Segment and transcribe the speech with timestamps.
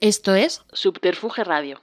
[0.00, 1.80] Esto es Subterfuge Radio.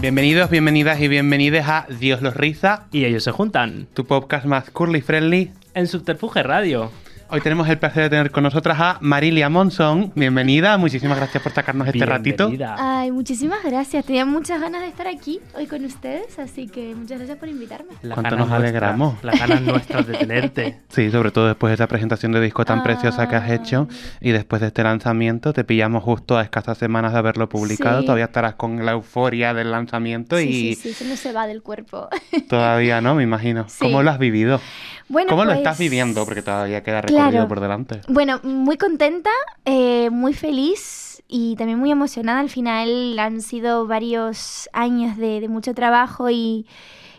[0.00, 4.70] Bienvenidos, bienvenidas y bienvenides a Dios los riza, Y ellos se juntan tu podcast más
[4.70, 5.52] curly friendly.
[5.74, 6.90] en Subterfuge Radio.
[7.30, 10.10] Hoy tenemos el placer de tener con nosotras a Marilia Monson.
[10.14, 12.48] Bienvenida, muchísimas gracias por sacarnos este ratito.
[12.48, 12.76] Bienvenida.
[13.00, 14.06] Ay, muchísimas gracias.
[14.06, 17.90] Tenía muchas ganas de estar aquí hoy con ustedes, así que muchas gracias por invitarme.
[18.00, 19.12] Las Cuánto nos alegramos.
[19.22, 20.78] nuestras- Las ganas nuestras de tenerte.
[20.88, 22.82] Sí, sobre todo después de esa presentación de disco tan Ah.
[22.82, 23.88] preciosa que has hecho
[24.22, 28.00] y después de este lanzamiento, te pillamos justo a escasas semanas de haberlo publicado.
[28.00, 28.06] Sí.
[28.06, 31.46] Todavía estarás con la euforia del lanzamiento Sí, y sí, sí, eso no se va
[31.46, 32.08] del cuerpo.
[32.48, 33.66] todavía no, me imagino.
[33.68, 33.84] Sí.
[33.84, 34.62] ¿Cómo lo has vivido?
[35.10, 36.24] Bueno, ¿Cómo lo pues, estás viviendo?
[36.26, 37.48] Porque todavía queda recorrido Claro.
[37.48, 38.00] por delante.
[38.08, 39.30] Bueno, muy contenta,
[39.64, 42.40] eh, muy feliz y también muy emocionada.
[42.40, 46.66] Al final han sido varios años de, de mucho trabajo y,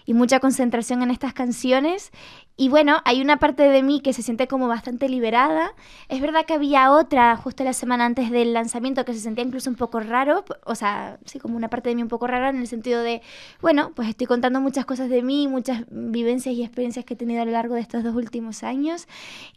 [0.05, 2.11] y mucha concentración en estas canciones.
[2.59, 5.71] Y bueno, hay una parte de mí que se siente como bastante liberada.
[6.09, 9.69] Es verdad que había otra justo la semana antes del lanzamiento que se sentía incluso
[9.69, 12.57] un poco raro, o sea, sí, como una parte de mí un poco rara en
[12.57, 13.21] el sentido de,
[13.61, 17.41] bueno, pues estoy contando muchas cosas de mí, muchas vivencias y experiencias que he tenido
[17.41, 19.07] a lo largo de estos dos últimos años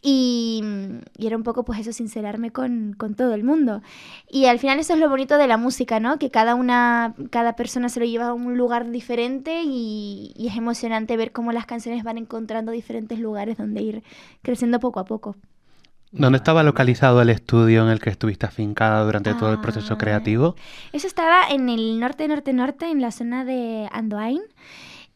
[0.00, 0.62] y,
[1.18, 3.82] y era un poco pues eso, sincerarme con, con todo el mundo.
[4.30, 6.20] Y al final eso es lo bonito de la música, ¿no?
[6.20, 10.56] Que cada una, cada persona se lo lleva a un lugar diferente y, y es
[10.56, 14.02] emocionante ver cómo las canciones van encontrando diferentes lugares donde ir
[14.42, 15.36] creciendo poco a poco.
[16.10, 19.98] ¿Dónde estaba localizado el estudio en el que estuviste afincada durante todo el proceso Ah.
[19.98, 20.56] creativo?
[20.92, 24.42] Eso estaba en el norte, norte, norte, en la zona de Andoain.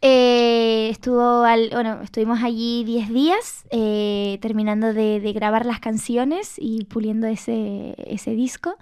[0.08, 6.54] Eh, estuvo al- bueno, estuvimos allí 10 días eh, terminando de, de grabar las canciones
[6.58, 8.76] y puliendo ese, ese disco.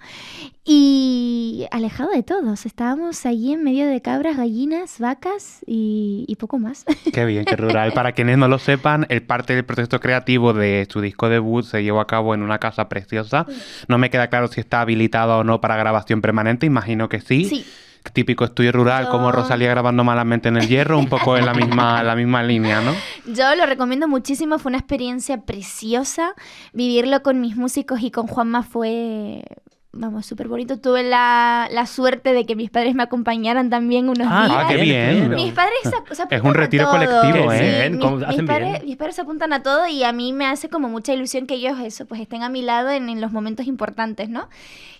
[0.63, 6.59] Y alejado de todos, estábamos allí en medio de cabras, gallinas, vacas y, y poco
[6.59, 6.85] más.
[7.11, 7.91] Qué bien, qué rural.
[7.93, 11.81] Para quienes no lo sepan, el parte del proceso creativo de su disco debut se
[11.81, 13.47] llevó a cabo en una casa preciosa.
[13.87, 17.45] No me queda claro si está habilitada o no para grabación permanente, imagino que sí.
[17.45, 17.65] Sí,
[18.13, 21.53] Típico estudio rural, como Yo- Rosalía grabando malamente en el hierro, un poco en la
[21.53, 22.93] misma, la misma línea, ¿no?
[23.33, 26.33] Yo lo recomiendo muchísimo, fue una experiencia preciosa.
[26.73, 29.43] Vivirlo con mis músicos y con Juanma fue,
[29.91, 30.79] vamos, súper bonito.
[30.79, 34.59] Tuve la, la suerte de que mis padres me acompañaran también unos Ah, días.
[34.63, 35.29] Ah, qué bien.
[35.35, 37.21] Mis padres se, se apuntan Es un retiro a todo.
[37.21, 37.57] colectivo, ¿eh?
[37.57, 38.85] Sí, Bien, mis, ¿cómo- mis hacen padres, bien?
[38.85, 41.55] mis padres se apuntan a todo y a mí me hace como mucha ilusión que
[41.55, 44.47] ellos eso, pues estén a mi lado en, en los momentos importantes, ¿no?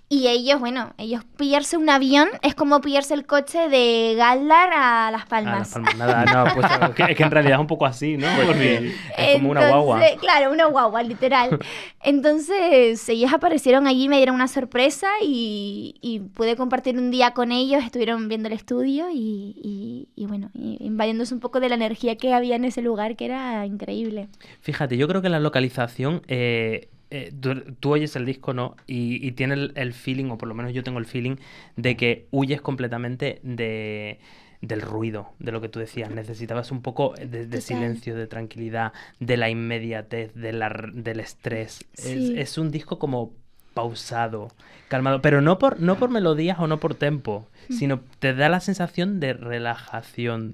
[0.07, 5.09] Y ellos, bueno, ellos pillarse un avión es como pillarse el coche de Galdar a
[5.11, 5.57] Las Palmas.
[5.59, 8.16] Las Palmas, nada, no, pues es que, es que en realidad es un poco así,
[8.16, 8.27] ¿no?
[8.45, 10.01] Porque es como una guagua.
[10.19, 11.57] Claro, una guagua, literal.
[12.03, 17.51] Entonces, ellos aparecieron allí, me dieron una sorpresa y, y pude compartir un día con
[17.51, 17.83] ellos.
[17.83, 22.16] Estuvieron viendo el estudio y, y- y bueno, y invadiéndose un poco de la energía
[22.16, 24.27] que había en ese lugar, que era increíble.
[24.61, 28.76] Fíjate, yo creo que la localización, eh, eh, tú, tú oyes el disco, ¿no?
[28.88, 31.38] Y, y tienes el, el feeling, o por lo menos yo tengo el feeling,
[31.76, 34.20] de que huyes completamente de
[34.62, 36.09] del ruido, de lo que tú decías.
[36.09, 41.86] Necesitabas un poco de, silencio, de tranquilidad, de la inmediatez, de la del estrés.
[41.98, 43.34] Es un disco como
[43.75, 44.47] pausado,
[44.88, 48.59] calmado, pero no por, no por melodías o no por tempo, sino te da la
[48.59, 50.53] sensación de relajación.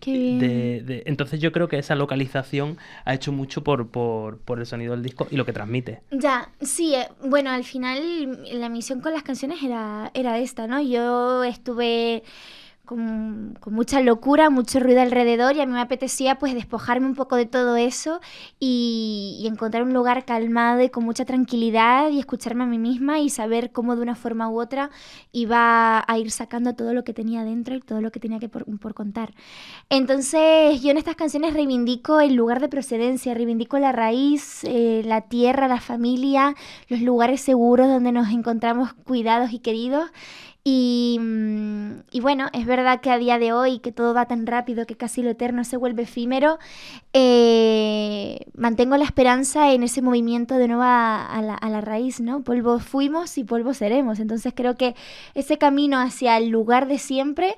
[0.00, 0.38] Qué bien.
[0.40, 4.66] de- de- entonces yo creo que esa localización ha hecho mucho por, por, por el
[4.66, 6.00] sonido del disco y lo que transmite.
[6.10, 10.80] Ya, sí, eh, bueno, al final la misión con las canciones era, era esta, ¿no?
[10.80, 12.24] Yo estuve
[12.92, 17.36] con, mucha locura, mucho ruido alrededor y a mí me apetecía pues despojarme un poco
[17.36, 18.20] de todo eso
[18.60, 23.30] y, encontrar un lugar calmado y con mucha tranquilidad y escucharme a mí misma y
[23.30, 24.90] saber cómo de una forma u otra
[25.32, 28.48] iba a ir sacando todo lo que tenía dentro y todo lo que tenía que
[28.48, 29.34] por, por contar.
[29.88, 35.22] Entonces yo en estas canciones reivindico el lugar de procedencia, reivindico la raíz, eh, la
[35.22, 36.54] tierra, la familia,
[36.88, 40.10] los lugares seguros donde nos encontramos cuidados y queridos.
[40.64, 44.46] Y, mm, y bueno, es verdad que a día de hoy, que todo va tan
[44.46, 46.58] rápido, que casi lo eterno se vuelve efímero,
[47.12, 52.20] eh, mantengo la esperanza en ese movimiento de nuevo a, a la, a la raíz,
[52.20, 52.42] ¿no?
[52.42, 54.20] Polvo fuimos y polvo seremos.
[54.20, 54.94] Entonces creo que
[55.34, 57.56] ese camino hacia el lugar de siempre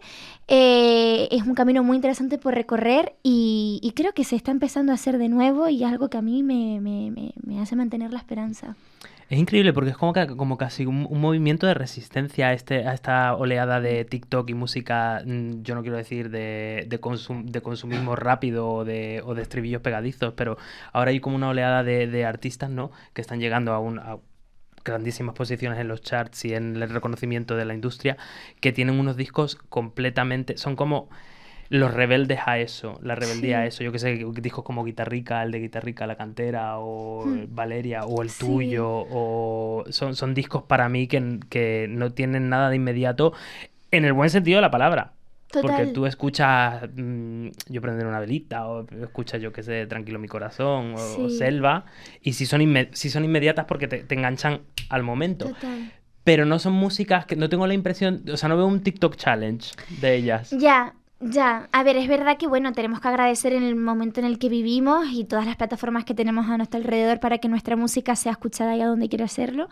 [0.48, 4.92] eh, es un camino muy interesante por recorrer y, y creo que se está empezando
[4.92, 8.12] a hacer de nuevo y algo que a mí me, me- me- me hace mantener
[8.12, 8.76] la esperanza.
[9.30, 12.86] Es increíble porque es como, que- como casi un, un movimiento de resistencia a, este,
[12.86, 17.44] a esta oleada de TikTok y música, mm, yo no quiero decir de, de, consum-
[17.46, 20.58] de consumismo rápido o de, o de estribillos pegadizos, pero
[20.92, 22.90] ahora hay como una oleada de, de artistas, ¿no?
[23.14, 24.18] Que están llegando a un, a,
[24.84, 28.18] grandísimas posiciones en los charts y en el reconocimiento de la industria,
[28.60, 31.08] que tienen unos discos completamente, son como
[31.68, 33.82] los rebeldes a eso, la rebeldía a eso.
[33.84, 37.54] Yo que sé, discos como Guitarrica, el de Guitarrica, La Cantera, o Hmm.
[37.54, 38.38] Valeria, o el Sí.
[38.40, 43.32] tuyo, o son, son discos para mí que, que no tienen nada de inmediato
[43.90, 45.12] en el buen sentido de la palabra.
[45.62, 50.26] Porque tú escuchas mm, Yo prender una velita, o escuchas, yo que sé, Tranquilo mi
[50.26, 51.28] corazón, o.
[51.28, 51.84] Selva,
[52.20, 55.46] y si son, inme- si son inmediatas porque te, te enganchan al momento.
[55.50, 55.92] Total.
[56.24, 59.14] Pero no son músicas que no tengo la impresión, o sea, no veo un TikTok
[59.16, 60.50] challenge de ellas.
[60.58, 61.68] Ya, ya.
[61.72, 64.48] A ver, es verdad que bueno, tenemos que agradecer en el momento en el que
[64.48, 68.32] vivimos y todas las plataformas que tenemos a nuestro alrededor para que nuestra música sea
[68.32, 69.68] escuchada allá donde quiera hacerlo.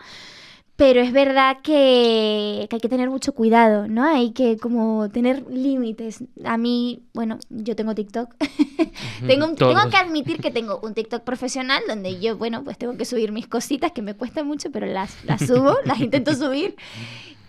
[0.75, 4.03] Pero es verdad que, que hay que tener mucho cuidado, ¿no?
[4.05, 6.23] Hay que como tener límites.
[6.45, 8.33] A mí, bueno, yo tengo TikTok.
[9.27, 12.97] tengo, un- tengo que admitir que tengo un TikTok profesional donde yo, bueno, pues tengo
[12.97, 16.75] que subir mis cositas que me cuesta mucho, pero las, las subo, las intento subir.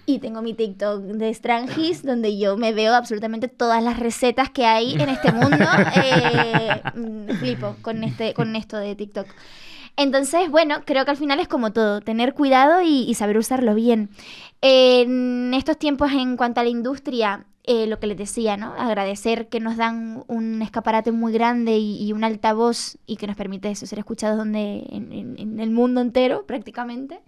[0.07, 4.67] Y tengo mi TikTok de Strangis, donde yo me veo absolutamente todas las recetas que
[4.67, 5.57] hay en este mundo.
[5.97, 9.27] Eh, mm, flipo con, este, con esto de TikTok.
[9.97, 13.75] Entonces, bueno, creo que al final es como todo, tener cuidado y, y saber usarlo
[13.75, 14.11] bien.
[14.61, 18.75] En estos tiempos, en cuanto a la industria, eh, lo que les decía, ¿no?
[18.77, 23.37] Agradecer que nos dan un escaparate muy grande y, y un altavoz y que nos
[23.37, 27.21] permite eso, ser escuchados donde, en, en- en el mundo entero prácticamente.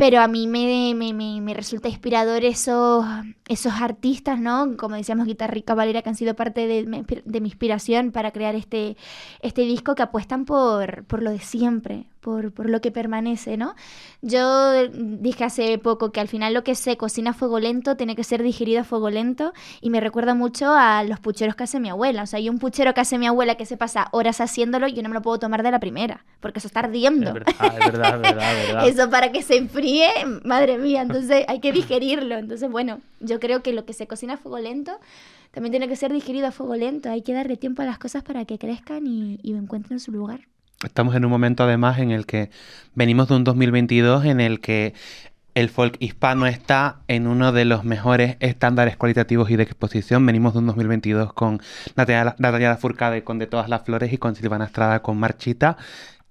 [0.00, 3.04] Pero a mí me, me, me- me resulta inspirador esos,
[3.48, 4.76] esos artistas, ¿no?
[4.78, 6.84] Como decíamos, Guitarrica Valera, que han sido parte de,
[7.24, 8.96] de mi inspiración para crear este,
[9.42, 13.74] este disco, que apuestan por, por lo de siempre, por, por lo que permanece, ¿no?
[14.22, 18.14] Yo dije hace poco que al final lo que se cocina a fuego lento tiene
[18.16, 21.80] que ser digerido a fuego lento y me recuerda mucho a los pucheros que hace
[21.80, 22.22] mi abuela.
[22.22, 24.92] O sea, hay un puchero que hace mi abuela que se pasa horas haciéndolo y
[24.92, 27.28] yo no me lo puedo tomar de la primera, porque eso está ardiendo.
[27.28, 28.88] Es verdad, es verdad, es verdad, es verdad.
[28.90, 30.08] Eso para que se enfríe,
[30.44, 32.36] madre mía, entonces hay que digerirlo.
[32.36, 34.98] Entonces, bueno, yo creo que lo que se cocina a fuego lento
[35.52, 37.10] también tiene que ser digerido a fuego lento.
[37.10, 40.49] Hay que darle tiempo a las cosas para que crezcan y, y encuentren su lugar.
[40.84, 42.50] Estamos en un momento además en el que
[42.94, 44.94] venimos de un 2022 en el que
[45.54, 50.24] el folk hispano está en uno de los mejores estándares cualitativos y de exposición.
[50.24, 51.60] Venimos de un 2022 con
[51.96, 55.76] Natalia, Natalia Lafourcade con De todas las flores y con Silvana Estrada con Marchita.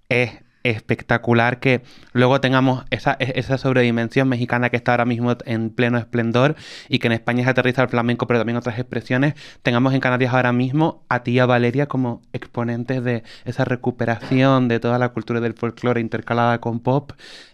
[0.08, 0.32] Es
[0.64, 1.82] espectacular que
[2.14, 6.56] luego tengamos esa, e- esa sobredimensión mexicana que está ahora mismo en pleno esplendor
[6.88, 9.36] y que en España se aterriza el flamenco, pero también otras expresiones.
[9.64, 14.68] Tengamos en Canarias ahora mismo a ti y a Valeria como exponentes de esa recuperación
[14.68, 17.12] de toda la cultura del folclore intercalada con pop.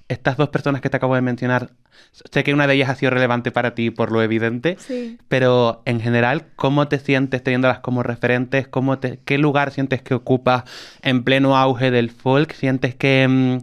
[0.07, 1.71] Estas dos personas que te acabo de mencionar,
[2.11, 5.17] sé que una de ellas ha sido relevante para ti por lo evidente, Sí.
[5.27, 8.67] pero en general, ¿cómo te sientes teniéndolas como referentes?
[8.67, 10.63] ¿Cómo te, ¿Qué lugar sientes que ocupas
[11.01, 12.53] en pleno auge del folk?
[12.53, 13.57] ¿Sientes que, mm,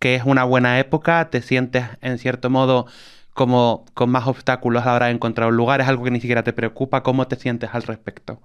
[0.00, 1.30] que es una buena época?
[1.30, 2.86] ¿Te sientes en cierto modo
[3.32, 5.80] como con más obstáculos a la hora de encontrar un lugar?
[5.80, 7.04] ¿Es algo que ni siquiera te preocupa?
[7.04, 8.40] ¿Cómo te sientes al respecto?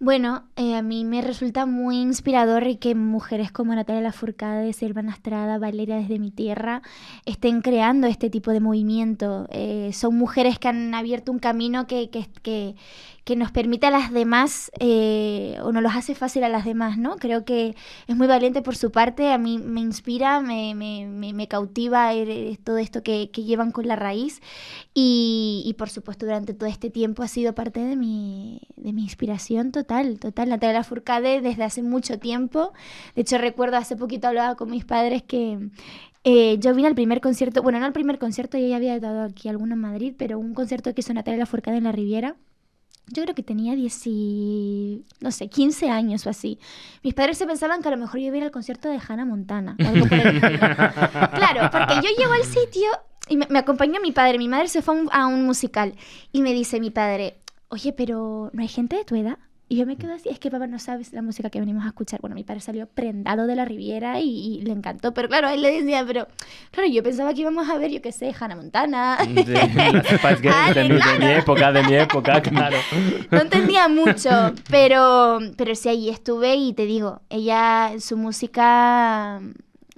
[0.00, 5.10] Bueno, eh, a mí me resulta muy inspirador y que mujeres como Natalia Lafourcade, Silvana
[5.10, 6.82] Estrada, Valeria desde mi tierra
[7.26, 9.48] estén creando este tipo de movimiento.
[9.50, 12.76] Eh, son mujeres que han abierto un camino que, que, que,
[13.28, 16.96] que nos permite a las demás eh, o nos los hace fácil a las demás,
[16.96, 17.16] ¿no?
[17.16, 17.76] Creo que
[18.06, 21.04] es muy valiente por su parte, a mí me inspira, me, me,
[21.34, 24.40] me, cautiva eh, todo esto que, que llevan con la raíz
[24.94, 29.02] y, y, por supuesto durante todo este tiempo ha sido parte de mi, de mi
[29.02, 30.48] inspiración total, total.
[30.48, 32.72] Natalia Lafourcade desde hace mucho tiempo.
[33.14, 35.68] De hecho recuerdo hace poquito hablaba con mis padres que
[36.24, 39.24] eh, yo vine al primer concierto, bueno no al primer concierto, yo ya había dado
[39.24, 42.36] aquí alguno en Madrid, pero un concierto que hizo Natalia Lafourcade en la Riviera.
[43.12, 46.58] Yo creo que tenía 10 y, no sé, 15 años o así.
[47.02, 49.00] Mis padres se pensaban que a lo mejor yo iba a ir al concierto de
[49.06, 50.58] Hannah Montana o algo por el estilo.
[51.38, 52.88] Claro, porque yo llego al sitio
[53.28, 54.38] y me, me acompañó mi padre.
[54.38, 55.94] Mi madre se fue a un, a un musical
[56.32, 59.38] y me dice mi padre, oye, pero ¿no hay gente de tu edad?
[59.70, 61.88] Y yo me quedo así, es que papá no sabes la música que venimos a
[61.88, 62.20] escuchar.
[62.22, 65.60] Bueno, mi padre salió prendado de la Riviera y, y le encantó, pero claro, él
[65.60, 66.26] le decía, pero
[66.70, 69.18] claro, yo pensaba que íbamos a ver, yo qué sé, Hannah Montana.
[69.92, 72.78] Las Ah, de, mi, de mi época, de mi época, claro.
[73.30, 74.30] No entendía mucho,
[74.70, 79.40] pero, pero sí, ahí estuve y te digo, ella, su música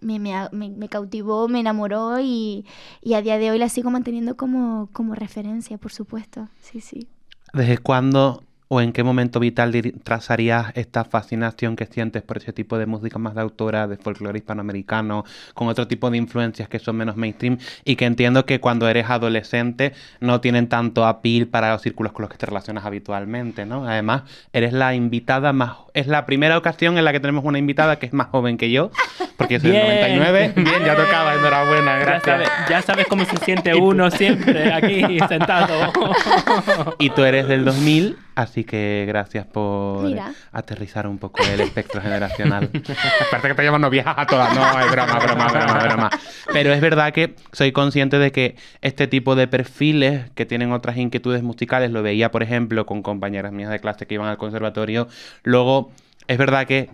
[0.00, 2.64] me, me, me- me cautivó, me enamoró y,
[3.02, 6.48] y a día de hoy la sigo manteniendo como, como referencia, por supuesto.
[6.60, 7.06] Sí, sí.
[7.52, 9.72] ¿Desde cuándo o en qué momento vital
[10.04, 14.38] trazarías esta fascinación que sientes por ese tipo de música más de autora, de folclore
[14.38, 15.24] hispanoamericano,
[15.54, 19.10] con otro tipo de influencias que son menos mainstream y que entiendo que cuando eres
[19.10, 23.88] adolescente no tienen tanto appeal para los círculos con los que te relacionas habitualmente, ¿no?
[23.88, 24.22] Además,
[24.52, 25.72] eres la invitada más...
[25.92, 28.70] Es la primera ocasión en la que tenemos una invitada que es más joven que
[28.70, 28.92] yo,
[29.36, 30.18] porque yo soy del Bien.
[30.18, 30.52] 99.
[30.62, 35.92] Bien, ya tocaba, enhorabuena, Ya sabes, ya sabes cómo se siente uno siempre aquí sentado.
[37.00, 40.32] Y tú eres del 2000, así que gracias por Mira.
[40.52, 42.70] aterrizar un poco el espectro generacional.
[43.30, 44.54] Parece que te llaman viejas a todas.
[44.54, 46.10] No, es broma, broma, broma, broma.
[46.52, 50.96] Pero es verdad que soy consciente de que este tipo de perfiles que tienen otras
[50.96, 55.08] inquietudes musicales, lo veía, por ejemplo, con compañeras mías de clase que iban al conservatorio,
[55.42, 55.90] luego
[56.26, 56.90] es verdad que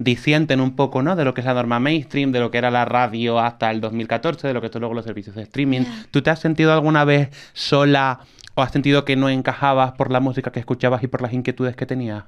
[0.00, 1.14] disienten un poco, ¿no?
[1.14, 3.82] De lo que es la norma mainstream, de lo que era la radio hasta el
[3.82, 5.82] 2014, de lo que son luego los servicios de streaming.
[6.10, 8.20] ¿Tú te has sentido alguna vez sola
[8.62, 11.86] has sentido que no encajabas por la música que escuchabas y por las inquietudes que
[11.86, 12.24] tenías?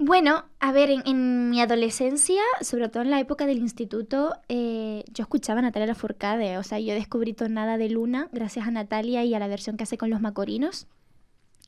[0.00, 5.02] Bueno, a ver, en, en mi adolescencia, sobre todo en la época del instituto, eh,
[5.12, 6.56] yo escuchaba a Natalia Lafourcade.
[6.56, 9.82] O sea, yo descubrí Tornada de Luna gracias a Natalia y a la versión que
[9.82, 10.86] hace con los Macorinos.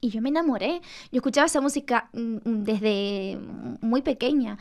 [0.00, 0.80] Y yo me enamoré.
[1.10, 3.38] Yo escuchaba esa música mm, mm, desde
[3.80, 4.58] muy pequeña.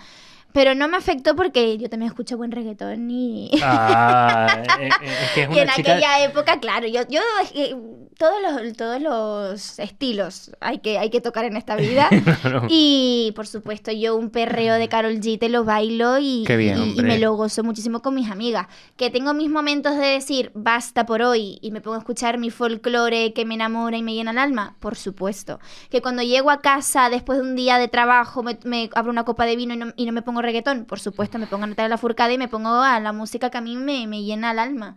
[0.52, 3.52] Pero no me afectó porque yo también escucho buen reggaetón y...
[3.64, 5.92] Ah, eh, eh, es que es Y una en chica...
[5.94, 7.22] aquella época, claro, yo, yo
[7.54, 7.76] eh,
[8.18, 12.10] todos los, todos los estilos hay que, hay que tocar en esta vida.
[12.42, 12.64] Claro.
[12.70, 17.00] Y por supuesto, yo un perreo de Carol G te lo bailo y, bien, y-
[17.00, 18.68] y me lo gozo muchísimo con mis amigas.
[18.98, 22.50] Que tengo mis momentos de decir basta por hoy y me pongo a escuchar mi
[22.50, 25.60] folclore que me enamora y me llena el alma, por supuesto.
[25.90, 29.26] Que cuando llego a casa después de un día de trabajo me, me abro una
[29.26, 31.68] copa de vino y no, y no me pongo reggaetón, por supuesto, me pongo a
[31.68, 34.60] Natalia Lafourcade y me pongo a la música que a mí me, me llena el
[34.60, 34.96] alma.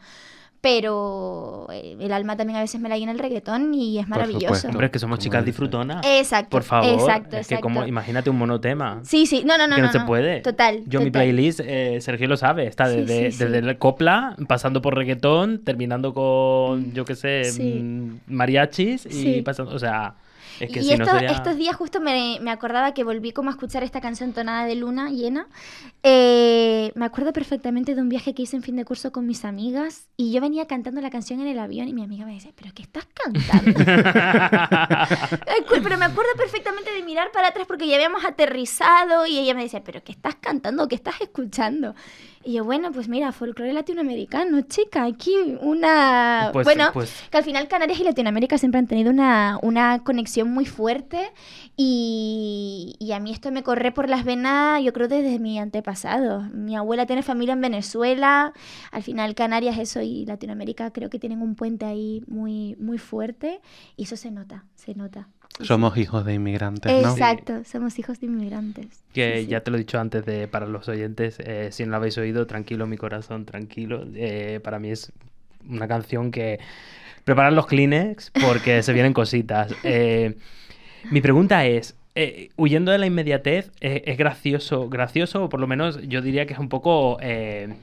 [0.61, 4.69] Pero eh, el alma también a veces me la llena el reggaetón y es maravilloso.
[4.69, 6.07] Hombre, es que somos chicas disfrutonas.
[6.07, 6.51] Exacto.
[6.51, 6.89] Por favor.
[7.01, 7.63] Exacto, es que exacto.
[7.63, 9.01] como, imagínate un monotema.
[9.03, 9.75] Sí, sí, no, no, no.
[9.75, 10.07] que no, no, se no.
[10.07, 10.41] puede.
[10.41, 10.85] Total.
[10.87, 11.23] Yo mi total.
[11.25, 13.45] playlist, eh, Sergio lo sabe, está Sí, desde, sí, sí.
[13.45, 17.81] desde el copla, pasando por reggaetón, terminando con, yo qué sé, Sí.
[17.83, 19.43] mm, mariachis y Sí.
[19.43, 20.15] pasando, o sea,
[20.64, 21.31] es que y si esto- no sería...
[21.33, 24.75] estos días justo me, me acordaba que volví como a escuchar esta canción tonada de
[24.76, 25.47] luna llena.
[26.02, 29.45] Eh, me acuerdo perfectamente de un viaje que hice en fin de curso con mis
[29.45, 32.52] amigas y yo venía cantando la canción en el avión y mi amiga me decía,
[32.57, 33.81] pero ¿qué estás cantando?
[35.83, 39.62] Pero me acuerdo perfectamente de mirar para atrás porque ya habíamos aterrizado y ella me
[39.62, 40.88] decía, pero ¿qué estás cantando?
[40.88, 41.95] ¿Qué estás escuchando?
[42.45, 46.51] Y yo, bueno, pues mira, folclore latinoamericano, chica, aquí una...
[46.53, 50.53] Pues- bueno, pues- que al final Canarias y Latinoamérica siempre han tenido una, una conexión
[50.53, 51.31] muy fuerte
[51.77, 56.41] y, y a mí esto me corre por las venas, yo creo, desde mi antepasado.
[56.53, 58.53] Mi abuela tiene familia en Venezuela,
[58.91, 63.61] al final Canarias eso y Latinoamérica creo que tienen un puente ahí muy, muy fuerte
[63.97, 65.29] y eso se nota, se nota.
[65.61, 66.91] Somos hijos de inmigrantes.
[67.03, 67.11] ¿no?
[67.11, 68.87] Exacto, somos hijos de inmigrantes.
[69.13, 69.47] Que Sí, sí.
[69.49, 72.17] ya te lo he dicho antes de, para los oyentes, eh, si no lo habéis
[72.19, 74.05] oído, tranquilo mi corazón, tranquilo.
[74.15, 75.13] eh, para mí es
[75.69, 76.59] una canción que...
[77.25, 79.73] Preparad los Kleenex porque se vienen cositas.
[79.85, 80.37] Eh,
[81.11, 85.67] mi pregunta es, eh, huyendo de la inmediatez, eh, ¿es gracioso, gracioso o por lo
[85.69, 87.75] menos yo diría que es un poco eh,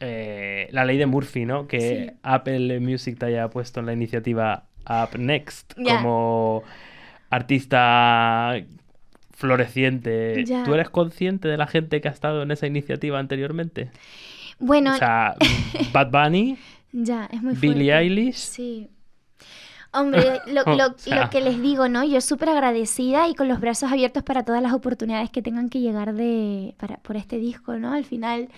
[0.00, 1.66] eh, la ley de Murphy, ¿no?
[1.68, 2.16] Que Sí.
[2.22, 6.62] Apple Music te haya puesto en la iniciativa Up Next como
[7.30, 8.54] artista
[9.34, 10.44] floreciente.
[10.64, 13.90] ¿Tú eres consciente de la gente que ha estado en esa iniciativa anteriormente?
[14.58, 15.34] Bueno, O sea,
[15.92, 16.56] Bad Bunny,
[16.92, 17.92] ya, es muy Billie.
[17.94, 18.36] Eilish.
[18.36, 18.88] Sí.
[19.92, 21.24] Hombre, lo, O lo- sea.
[21.24, 22.04] lo que les digo, ¿no?
[22.04, 25.80] Yo súper agradecida y con los brazos abiertos para todas las oportunidades que tengan que
[25.80, 27.92] llegar de, para, por este disco, ¿no?
[27.92, 28.48] Al final,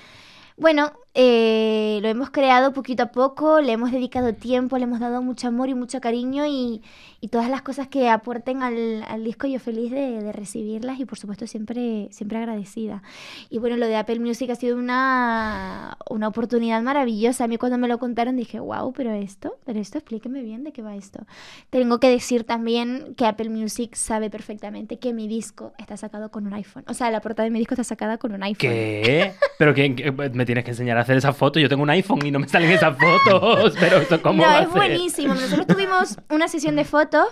[0.57, 5.21] bueno, eh, lo hemos creado poquito a poco, le hemos dedicado tiempo, le hemos dado
[5.21, 6.81] mucho amor y mucho cariño y,
[7.21, 11.07] y todas las cosas que aporten al, al disco yo feliz de, de recibirlas y
[11.07, 13.03] por supuesto siempre, siempre agradecida.
[13.51, 17.43] Y bueno, lo de Apple Music ha sido una, una oportunidad maravillosa.
[17.43, 20.71] A mí cuando me lo contaron dije, wow, pero esto, pero esto, explíqueme bien de
[20.71, 21.27] qué va esto.
[21.71, 26.47] Tengo que decir también que Apple Music sabe perfectamente que mi disco está sacado con
[26.47, 26.85] un iPhone.
[26.87, 28.71] O sea, la portada de mi disco está sacada con un iPhone.
[28.71, 29.33] ¿Qué?
[29.59, 31.59] Pero que, me tienes que enseñar a hacer esa foto.
[31.59, 33.75] Yo tengo un iPhone y no me salen esas fotos.
[33.81, 34.77] Pero eso cómo no, va a es ser?
[34.77, 35.35] buenísimo.
[35.35, 37.27] Nosotros tuvimos una sesión de fotos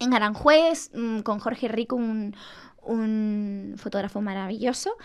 [0.00, 2.34] en Aranjuez mm, con Jorge Rico, un,
[2.82, 4.96] un fotógrafo maravilloso,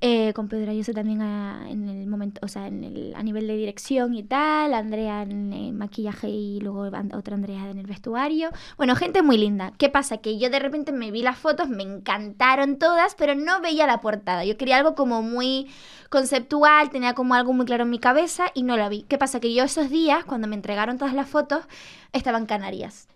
[0.00, 3.46] eh, con Pedro Ayuso también a, en el momento, o sea, en el, a nivel
[3.46, 8.50] de dirección y tal, Andrea en el maquillaje y luego otra Andrea en el vestuario.
[8.76, 9.72] Bueno, gente muy linda.
[9.78, 10.18] ¿Qué pasa?
[10.18, 14.00] Que yo de repente me vi las fotos, me encantaron todas, pero no veía la
[14.00, 14.44] portada.
[14.44, 15.68] Yo quería algo como muy
[16.10, 19.02] conceptual, tenía como algo muy claro en mi cabeza y no la vi.
[19.02, 19.40] ¿Qué pasa?
[19.40, 21.64] Que yo esos días, cuando me entregaron todas las fotos,
[22.12, 23.08] estaba en Canarias.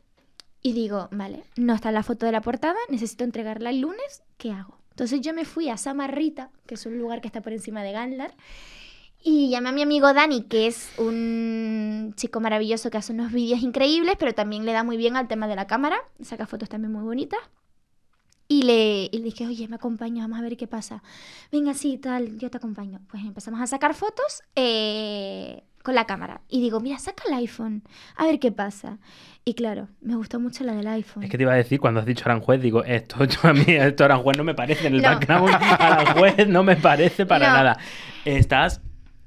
[0.66, 4.50] Y digo, vale, no está la foto de la portada, necesito entregarla el lunes, ¿qué
[4.50, 4.76] hago?
[4.90, 7.92] Entonces yo me fui a Samarrita, que es un lugar que está por encima de
[7.92, 8.34] Gandlar,
[9.22, 13.62] y llamé a mi amigo Dani, que es un chico maravilloso que hace unos vídeos
[13.62, 16.90] increíbles, pero también le da muy bien al tema de la cámara, saca fotos también
[16.90, 17.38] muy bonitas.
[18.48, 21.00] Y le, le dije, oye, me acompaño, vamos a ver qué pasa.
[21.52, 23.00] Venga, sí, tal, yo te acompaño.
[23.08, 26.40] Pues empezamos a sacar fotos eh, con la cámara.
[26.48, 27.84] Y digo, mira, saca el iPhone,
[28.16, 28.98] a ver qué pasa.
[29.44, 31.22] Y claro, me gustó mucho la del iPhone.
[31.22, 33.64] Es que te iba a decir, cuando has dicho Aranjuez, digo, esto yo a mí,
[33.68, 35.10] esto Aranjuez no me parece, en el No.
[35.10, 37.54] background Aranjuez no me parece para No.
[37.54, 37.78] nada.
[38.24, 38.80] Estás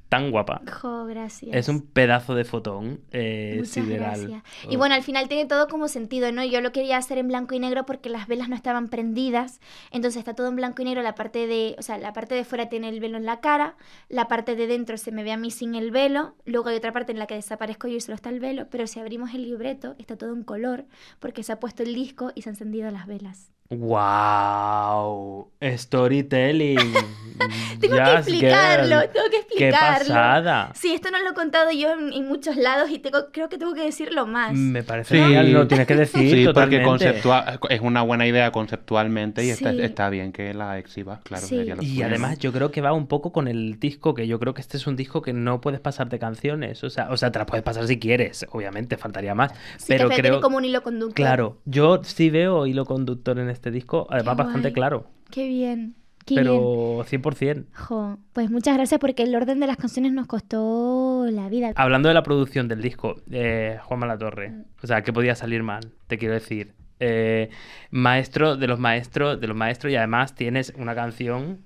[0.10, 0.62] tan guapa.
[0.82, 1.56] Jo, gracias.
[1.56, 4.28] Es un pedazo de fotón eh, Muchas sideral.
[4.28, 4.44] gracias.
[4.70, 6.44] Y bueno, al final tiene todo como sentido, ¿no?
[6.44, 9.62] Yo lo quería hacer en blanco y negro porque las velas no estaban prendidas,
[9.92, 12.44] entonces está todo en blanco y negro, la parte de, o sea, la parte de
[12.44, 13.78] fuera tiene el velo en la cara,
[14.10, 16.92] la parte de dentro se me ve a mí sin el velo, luego hay otra
[16.92, 19.44] parte en la que desaparezco yo y solo está el velo, pero si abrimos el
[19.44, 20.86] libreto está todo en color
[21.20, 23.52] porque se ha puesto el disco y se han encendido las velas.
[23.70, 25.48] ¡Wow!
[25.62, 26.78] Storytelling.
[27.80, 29.10] Tengo que explicarlo, girl.
[29.14, 29.38] tengo que ¡Qué
[29.70, 30.08] explicarlo.
[30.10, 30.72] pasada!
[30.76, 33.58] Sí, esto no lo he contado yo en, en muchos lados y tengo, creo que
[33.58, 34.54] tengo que decirlo más.
[34.54, 35.22] Me parece Sí.
[35.24, 36.86] genial, lo tienes que decir Sí, totalmente.
[36.86, 39.82] porque conceptua- es una buena idea conceptualmente y está, Sí.
[39.82, 41.46] está bien que la exhibas, claro.
[41.48, 41.64] Sí.
[41.64, 44.54] lo Y además yo creo que va un poco con el disco, que yo creo
[44.54, 46.84] que este es un disco que no puedes pasarte canciones.
[46.84, 49.54] O sea, o sea te las puedes pasar si quieres, obviamente, faltaría más.
[49.78, 50.24] Sí, pero que creo...
[50.34, 51.16] tiene como un hilo conductor.
[51.16, 54.74] Claro, yo sí veo hilo conductor en este disco, además Qué bastante guay.
[54.74, 55.08] claro.
[55.30, 55.96] Qué bien.
[56.26, 56.46] Qué bien.
[56.46, 57.66] Pero 100%.
[57.74, 61.74] Jo, pues muchas gracias porque el orden de las canciones nos costó la vida.
[61.76, 65.92] Hablando de la producción del disco, eh, Juan Malatorre, o sea, ¿qué podía salir mal?
[66.08, 66.74] Te quiero decir.
[67.02, 67.50] Eh,
[67.92, 71.62] maestro de los maestros, de los maestros, y además tienes una canción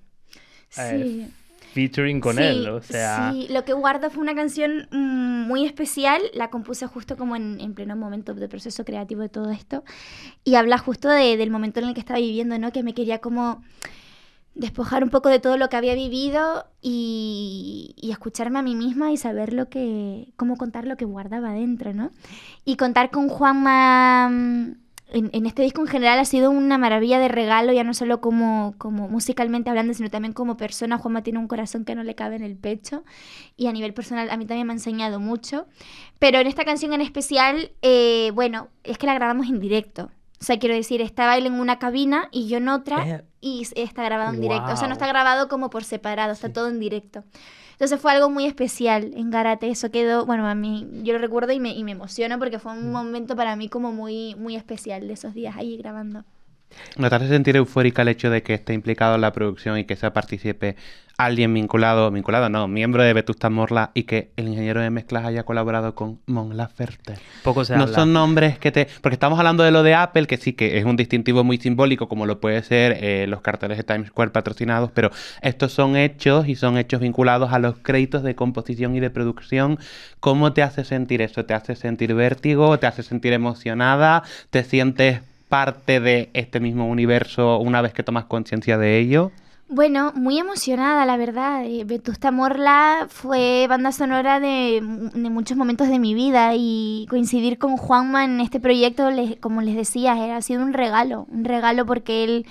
[0.77, 1.33] eh, Sí.
[1.73, 3.31] Featuring con Sí, él, o sea...
[3.31, 7.59] Sí, lo que guardo fue una canción mm, muy especial, la compuse justo como en,
[7.59, 9.83] en pleno momento de proceso creativo de todo esto,
[10.43, 12.71] y habla justo de- del momento en el que estaba viviendo, ¿no?
[12.71, 13.61] Que me quería como
[14.55, 19.11] despojar un poco de todo lo que había vivido y, y escucharme a mí misma
[19.11, 22.11] y saber lo que, cómo contar lo que guardaba dentro, ¿no?
[22.63, 24.71] Y contar con Juanma mm,
[25.13, 28.20] en, en este disco en general ha sido una maravilla de regalo, ya no solo
[28.20, 30.98] como, como musicalmente hablando, sino también como persona.
[30.98, 33.03] Juanma tiene un corazón que no le cabe en el pecho
[33.55, 35.67] y a nivel personal a mí también me ha enseñado mucho.
[36.20, 40.12] Pero en esta canción en especial, eh, bueno, es que la grabamos en directo.
[40.41, 44.04] O sea, quiero decir, estaba él en una cabina y yo en otra y está
[44.04, 44.73] grabado en directo.
[44.73, 46.54] O sea, no está grabado como por separado, está Sí.
[46.54, 47.23] todo en directo.
[47.73, 49.69] Entonces fue algo muy especial en Garate.
[49.69, 52.71] Eso quedó, bueno, a mí, yo lo recuerdo y me, y me emociono porque fue
[52.73, 52.93] un Mm.
[52.93, 56.23] momento para mí como muy, muy especial de esos días ahí grabando.
[56.97, 59.86] ¿No te hace sentir eufórica el hecho de que esté implicado en la producción y
[59.86, 60.75] que se participe
[61.17, 65.43] alguien vinculado, vinculado no, miembro de Vetusta Morla y que el ingeniero de mezclas haya
[65.43, 67.15] colaborado con Mon Laferte?
[67.43, 67.95] Poco se No habla.
[67.95, 68.88] son nombres que te...
[69.01, 72.07] Porque estamos hablando de lo de Apple, que sí que es un distintivo muy simbólico,
[72.07, 76.47] como lo puede ser eh, los carteles de Times Square patrocinados, pero estos son hechos
[76.47, 79.77] y son hechos vinculados a los créditos de composición y de producción.
[80.19, 81.45] ¿Cómo te hace sentir eso?
[81.45, 82.79] ¿Te hace sentir vértigo?
[82.79, 84.23] ¿Te hace sentir emocionada?
[84.49, 85.21] ¿Te sientes
[85.53, 89.31] parte de este mismo universo una vez que tomas conciencia de ello?
[89.69, 91.63] Bueno, muy emocionada, la verdad.
[91.65, 97.05] Eh, Vetusta Morla fue banda sonora de, mu- de muchos momentos de mi vida y
[97.07, 101.27] coincidir con Juanma en este proyecto, les- como les decía, era- ha sido un regalo,
[101.29, 102.45] un regalo porque él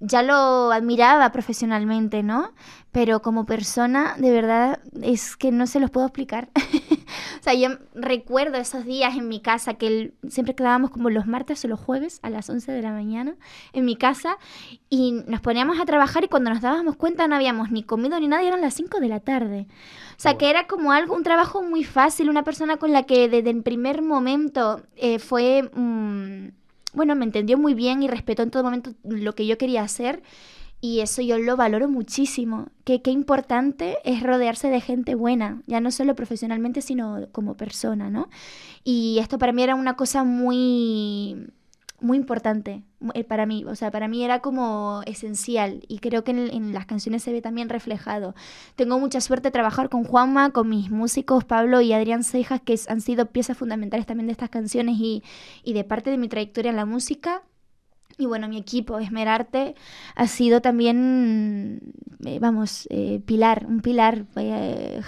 [0.00, 2.52] ya lo admiraba profesionalmente, ¿no?
[2.90, 6.48] Pero como persona, de verdad, es que no se los puedo explicar.
[7.38, 11.64] o sea, yo recuerdo esos días en mi casa que siempre quedábamos como los martes
[11.64, 13.36] o los jueves a las 11 de la mañana
[13.72, 14.38] en mi casa
[14.88, 18.28] y nos poníamos a trabajar y cuando nos dábamos cuenta no habíamos ni comido ni
[18.28, 19.66] nada y eran las 5 de la tarde.
[20.16, 23.28] O sea, que era como algo, un trabajo muy fácil, una persona con la que
[23.28, 26.48] desde el primer momento eh, fue, mm,
[26.92, 30.22] bueno, me entendió muy bien y respetó en todo momento lo que yo quería hacer.
[30.80, 32.68] Y eso yo lo valoro muchísimo.
[32.84, 38.10] Que qué importante es rodearse de gente buena, ya no solo profesionalmente, sino como persona,
[38.10, 38.28] ¿no?
[38.82, 41.52] Y esto para mí era una cosa muy,
[42.00, 42.82] muy importante
[43.14, 43.64] eh, para mí.
[43.66, 47.42] O sea, para mí era como esencial y creo que en, las canciones se ve
[47.42, 48.34] también reflejado.
[48.76, 52.78] Tengo mucha suerte de trabajar con Juanma, con mis músicos Pablo y Adrián Cejas, que
[52.88, 55.22] han sido piezas fundamentales también de estas canciones y,
[55.62, 57.42] y de parte de mi trayectoria en la música.
[58.18, 59.74] Y bueno, mi equipo, Esmerarte,
[60.14, 61.80] ha sido también,
[62.26, 64.26] eh, vamos, eh, pilar, un pilar,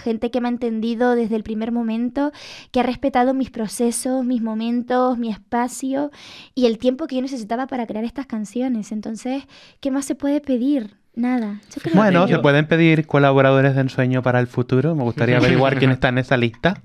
[0.03, 2.33] gente que me ha entendido desde el primer momento,
[2.71, 6.11] que ha respetado mis procesos, mis momentos, mi espacio
[6.55, 8.93] y el tiempo que yo necesitaba para crear estas canciones.
[8.93, 9.45] Entonces,
[9.81, 11.02] ¿qué más se puede pedir?
[11.15, 11.61] Nada.
[11.75, 14.95] Yo creo Bueno, ¿se pueden pedir colaboradores de ensueño para el futuro?
[14.95, 16.81] Me gustaría averiguar quién está en esa lista.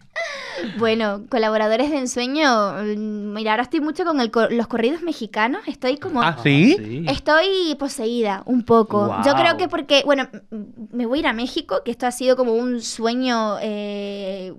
[0.78, 2.74] Bueno, colaboradores de ensueño.
[2.84, 5.62] mm, Mira, ahora estoy mucho con el co- los corridos mexicanos.
[5.68, 6.22] Estoy como.
[6.22, 7.06] ¿Ah, sí?
[7.08, 9.16] Estoy poseída un poco.
[9.24, 10.28] Yo creo que porque, bueno,
[10.92, 14.54] me voy a ir a México, que esto ha sido como un sueño eh,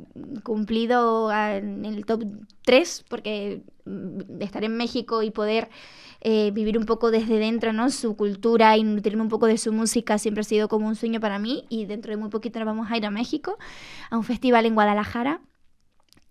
[0.45, 2.25] cumplido en el top
[2.65, 5.69] 3, porque mm, estar en México y poder
[6.21, 7.91] eh, vivir un poco desde dentro, ¿no?
[7.91, 11.21] Su cultura y nutrirme un poco de su música siempre ha sido como un sueño
[11.21, 13.59] para mí y dentro de muy poquito nos vamos a ir a México,
[14.11, 15.41] a un festival en Guadalajara.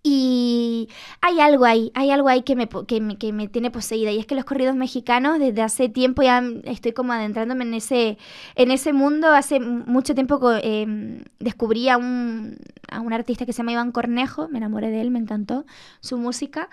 [0.02, 0.88] Y
[1.20, 4.12] hay algo ahí, hay algo ahí que me, que, me, que me tiene poseída.
[4.12, 8.18] Y es que los corridos mexicanos, desde hace tiempo ya estoy como adentrándome en ese,
[8.54, 9.28] en ese mundo.
[9.28, 12.56] Hace mucho tiempo eh, descubrí a un,
[12.90, 15.66] a un artista que se llama Iván Cornejo, me enamoré de él, me encantó
[16.00, 16.68] su música.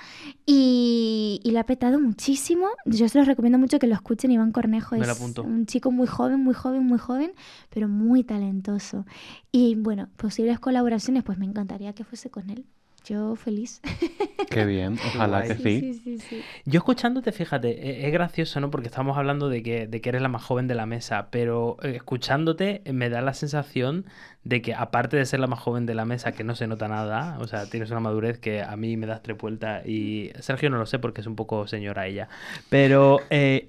[0.46, 2.68] Y, y lo ha petado muchísimo.
[2.86, 4.32] Yo se los recomiendo mucho que lo escuchen.
[4.32, 7.34] Iván Cornejo Me es un chico muy joven, muy joven, muy joven,
[7.70, 9.06] pero muy talentoso.
[9.52, 12.66] Y bueno, posibles colaboraciones, pues me encantaría que fuese con él.
[13.06, 13.82] Yo feliz.
[14.50, 15.94] Qué bien, ojalá que sí.
[16.04, 16.42] sí, sí.
[16.66, 18.70] Yo escuchándote, fíjate, e- es gracioso, ¿no?
[18.72, 21.78] Porque estamos hablando de que, de que eres la más joven de la mesa, pero
[21.82, 24.06] eh, escuchándote eh, me da la sensación
[24.44, 26.88] de que aparte de ser la más joven de la mesa, que no se nota
[26.88, 30.70] nada, o sea, tienes una madurez que a mí me das tres vueltas y Sergio
[30.70, 32.30] no lo sé porque es un poco señora ella,
[32.70, 33.68] pero eh,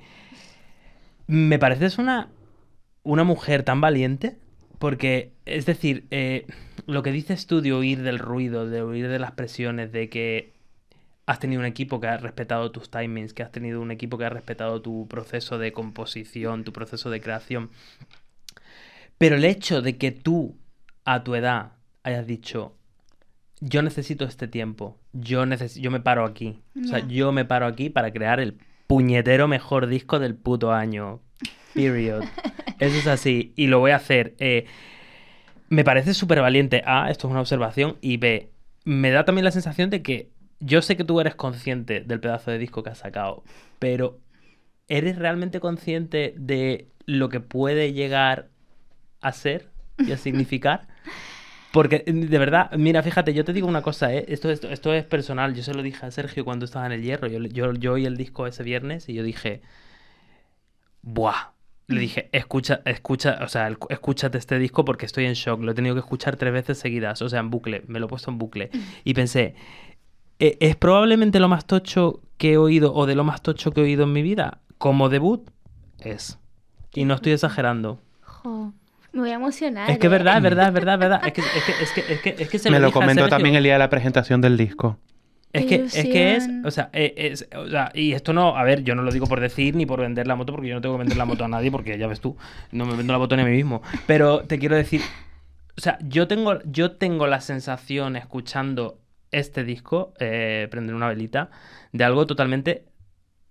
[1.27, 2.29] me pareces una,
[3.03, 4.37] una mujer tan valiente
[4.79, 6.47] porque, es decir, eh,
[6.87, 10.53] lo que dices tú de huir del ruido, de huir de las presiones, de que
[11.27, 14.25] has tenido un equipo que ha respetado tus timings, que has tenido un equipo que
[14.25, 17.71] ha respetado tu proceso de composición, tu proceso de creación.
[19.19, 20.57] Pero el hecho de que tú,
[21.05, 21.73] a tu edad,
[22.03, 22.75] hayas dicho,
[23.61, 26.61] yo necesito este tiempo, yo, neces- yo me paro aquí.
[26.81, 31.21] O sea, yo me paro aquí para crear el puñetero mejor disco del puto año.
[31.75, 32.25] Period.
[32.79, 33.53] Eso es así.
[33.57, 34.35] Y lo voy a hacer.
[34.39, 34.67] Eh,
[35.69, 36.83] me parece súper valiente.
[36.87, 37.97] A, esto es una observación.
[38.01, 38.51] Y B,
[38.85, 42.51] me da también la sensación de que yo sé que tú eres consciente del pedazo
[42.51, 43.45] de disco que has sacado,
[43.79, 44.21] pero
[44.89, 48.49] ¿eres realmente consciente de lo que puede llegar
[49.21, 50.89] a ser y a significar?
[51.73, 54.25] Porque, de verdad, mira, fíjate, yo te digo una cosa, ¿eh?
[54.29, 55.55] esto, esto, esto es personal.
[55.55, 57.27] Yo se lo dije a Sergio cuando estaba en el hierro.
[57.27, 59.61] Yo, yo, yo oí el disco ese viernes y yo dije,
[61.03, 61.56] ¡buah!
[61.89, 65.63] Le dije, escucha, escucha, o sea, escúchate este disco porque estoy en shock.
[65.63, 67.85] Lo he tenido que escuchar tres veces seguidas, o sea, en bucle.
[67.87, 68.71] Me lo he puesto en bucle.
[69.05, 69.55] Y pensé,
[70.41, 73.81] "Eh, ¿es probablemente lo más tocho que he oído o de lo más tocho que
[73.81, 74.59] he oído en mi vida?
[74.79, 75.49] Como debut,
[76.01, 76.39] es.
[76.93, 78.01] Y no estoy exagerando.
[78.23, 78.73] Jo,
[79.13, 79.89] me voy a emocionar.
[79.89, 80.17] Es que es ¿eh?
[80.17, 81.21] verdad, es verdad, es verdad, es verdad.
[81.25, 83.55] Es que, es que, es que, es que, es que se Me lo comentó también
[83.55, 84.99] el día de la presentación del disco.
[85.57, 88.63] Es que, es que es, o sea, eh, es, o sea, y esto no, a
[88.63, 90.81] ver, yo no lo digo por decir ni por vender la moto, porque yo no
[90.81, 92.37] tengo que vender la moto a nadie, porque ya ves tú,
[92.73, 93.83] no me vendo la moto ni a mí mismo.
[94.07, 95.01] Pero te quiero decir,
[95.77, 101.51] o sea, yo tengo, yo tengo la sensación escuchando este disco, eh, Prender una velita,
[101.93, 102.87] de algo totalmente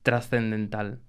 [0.04, 1.00] trascendental.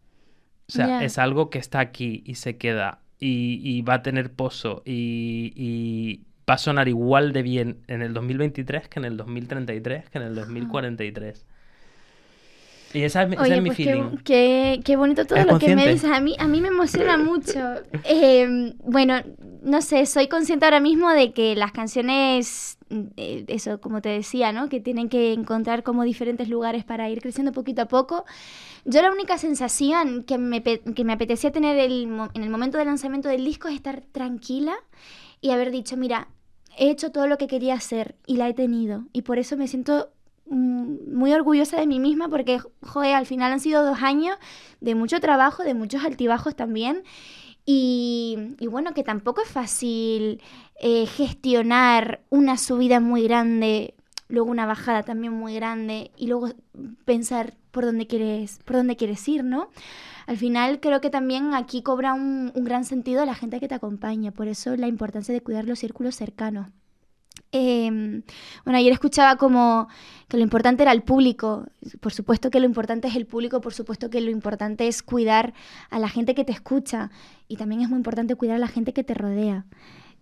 [0.68, 4.32] O sea, es algo que está aquí y se queda y, y va a tener
[4.32, 9.16] pozo y, y va a sonar igual de bien en el 2023 que en el
[9.16, 11.44] 2033 que en el 2043.
[12.94, 14.16] Y esa es, mi- ese Oye, es mi pues feeling.
[14.24, 16.10] qué- qué bonito todo ¿Eres lo que me dices.
[16.10, 17.60] A mí, a mí me emociona mucho.
[18.04, 19.16] Eh, bueno,
[19.62, 22.78] no sé, soy consciente ahora mismo de que las canciones,
[23.16, 24.68] eh, eso, como te decía, ¿no?
[24.70, 28.24] Que tienen que encontrar como diferentes lugares para ir creciendo poquito a poco.
[28.84, 32.04] Yo la única sensación que me, que me apetecía tener el
[32.34, 34.74] en el momento del lanzamiento del disco es estar tranquila
[35.40, 36.28] y haber dicho, mira,
[36.76, 39.04] he hecho todo lo que quería hacer y la he tenido.
[39.12, 40.10] Y por eso me siento
[40.46, 44.36] mm, muy orgullosa de mí misma porque, joder, al final han sido dos años
[44.80, 47.02] de mucho trabajo, de muchos altibajos también.
[47.68, 50.40] Y, bueno, que tampoco es fácil
[50.80, 53.94] eh, gestionar una subida muy grande,
[54.28, 56.50] luego una bajada también muy grande y luego
[57.04, 59.70] pensar por dónde quieres, por dónde quieres ir, ¿no?
[60.26, 64.32] Al final creo que también aquí cobra un, gran sentido la gente que te acompaña,
[64.32, 66.68] por eso la importancia de cuidar los círculos cercanos.
[67.52, 68.22] Eh,
[68.64, 69.88] bueno, ayer escuchaba como
[70.28, 71.66] que lo importante era el público.
[72.00, 75.54] Por supuesto que lo importante es el público, por supuesto que lo importante es cuidar
[75.90, 77.10] a la gente que te escucha
[77.46, 79.64] y también es muy importante cuidar a la gente que te rodea.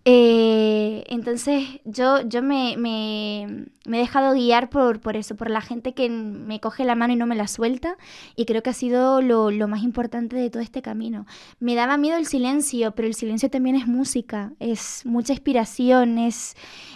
[0.07, 5.95] Eh, entonces yo, yo me, me- he dejado guiar por, por eso, por la gente
[5.95, 7.97] que me coge la mano y no me la suelta
[8.35, 11.25] y creo que ha sido lo, lo más importante de todo este camino.
[11.59, 16.55] Me daba miedo el silencio, pero el silencio también es música, es mucha inspiración, es,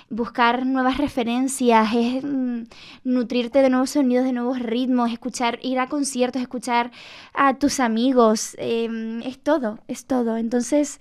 [0.09, 2.63] buscar nuevas referencias, es mm,
[3.03, 6.91] nutrirte de nuevos sonidos, de nuevos ritmos, escuchar, ir a conciertos, escuchar
[7.33, 10.37] a tus amigos, em, es todo, es todo.
[10.37, 10.99] Entonces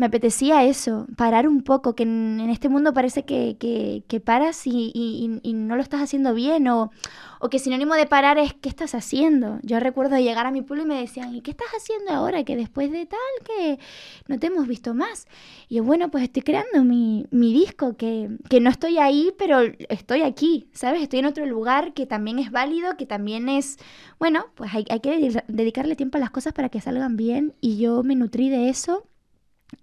[0.00, 4.90] me apetecía eso, parar un poco, que en, este mundo parece que, que, paras y,
[4.94, 6.90] y, no lo estás haciendo bien o,
[7.38, 9.58] o que sinónimo de parar es ¿qué estás haciendo?
[9.62, 12.44] Yo recuerdo llegar a mi pueblo y me decían, ¿y qué estás haciendo ahora?
[12.44, 13.78] Que después de tal que
[14.26, 15.26] no te hemos visto más.
[15.68, 19.60] Y yo, bueno, pues estoy creando mi, mi disco, que, que, no estoy ahí, pero
[19.90, 21.02] estoy aquí, ¿sabes?
[21.02, 23.76] Estoy en otro lugar que también es válido, que también es,
[24.18, 27.76] bueno, pues hay, hay que dedicarle tiempo a las cosas para que salgan bien y
[27.76, 29.04] yo me nutrí de eso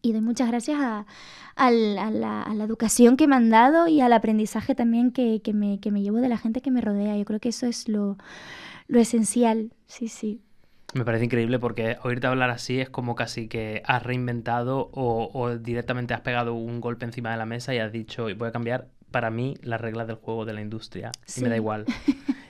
[0.01, 1.05] y doy muchas gracias a,
[1.55, 6.29] a, la, educación que me han dado y al aprendizaje también que, me, llevo de
[6.29, 7.17] la gente que me rodea.
[7.17, 8.17] Yo creo que eso es lo,
[8.87, 10.41] esencial, sí, sí.
[10.93, 16.13] Me parece increíble porque oírte hablar así es como casi que has reinventado o, directamente
[16.13, 19.29] has pegado un golpe encima de la mesa y has dicho, voy a cambiar para
[19.29, 21.11] mí las reglas del juego de la industria.
[21.35, 21.85] Y me da igual.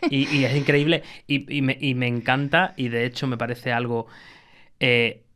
[0.09, 4.07] Y, es increíble y, me, y, me, encanta y de hecho me parece algo...
[4.79, 5.26] Eh,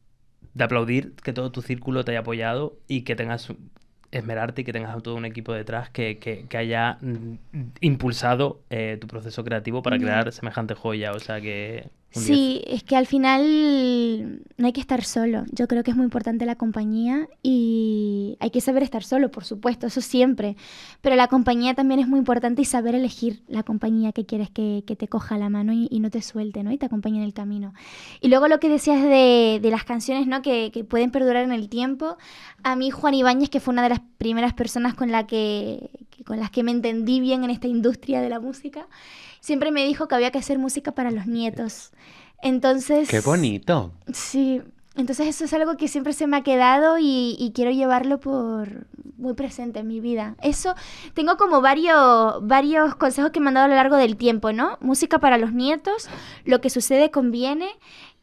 [0.53, 3.53] de aplaudir que todo tu círculo te haya apoyado y que tengas
[4.11, 7.35] esmerarte y que tengas todo un equipo detrás que, que, haya mm,
[7.79, 11.11] impulsado eh, tu proceso creativo para crear semejante joya.
[11.13, 15.45] O sea que Sí, es que al final no hay que estar solo.
[15.51, 19.45] Yo creo que es muy importante la compañía y hay que saber estar solo, por
[19.45, 20.57] supuesto, eso siempre.
[20.99, 24.83] Pero la compañía también es muy importante y saber elegir la compañía que quieres que,
[24.85, 26.71] te coja la mano y, no te suelte, ¿no?
[26.71, 27.73] Y te acompañe en el camino.
[28.19, 30.41] Y luego lo que decías de, de las canciones, ¿no?
[30.41, 32.17] Que, que, pueden perdurar en el tiempo.
[32.63, 35.89] A mí Juan Ibáñez, que fue una de las primeras personas con, la que,
[36.25, 38.87] con las que me entendí bien en esta industria de la música,
[39.39, 41.91] siempre me dijo que había que hacer música para los nietos.
[42.41, 43.09] Entonces...
[43.09, 43.91] Qué bonito.
[44.13, 44.61] Sí,
[44.95, 49.33] entonces eso es algo que siempre se me ha quedado y, quiero llevarlo por muy
[49.33, 50.35] presente en mi vida.
[50.41, 50.75] Eso,
[51.13, 54.77] tengo como varios, varios consejos que me han dado a lo largo del tiempo, ¿no?
[54.81, 56.09] Música para los nietos,
[56.43, 57.69] lo que sucede conviene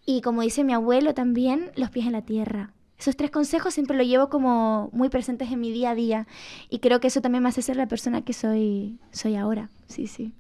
[0.05, 2.73] y como dice mi abuelo también, los pies en la tierra.
[2.99, 6.27] Esos tres consejos siempre los llevo como muy presentes en mi día a día
[6.69, 9.69] y creo que eso también me hace ser la persona que soy, soy ahora.
[9.87, 10.33] Sí, sí.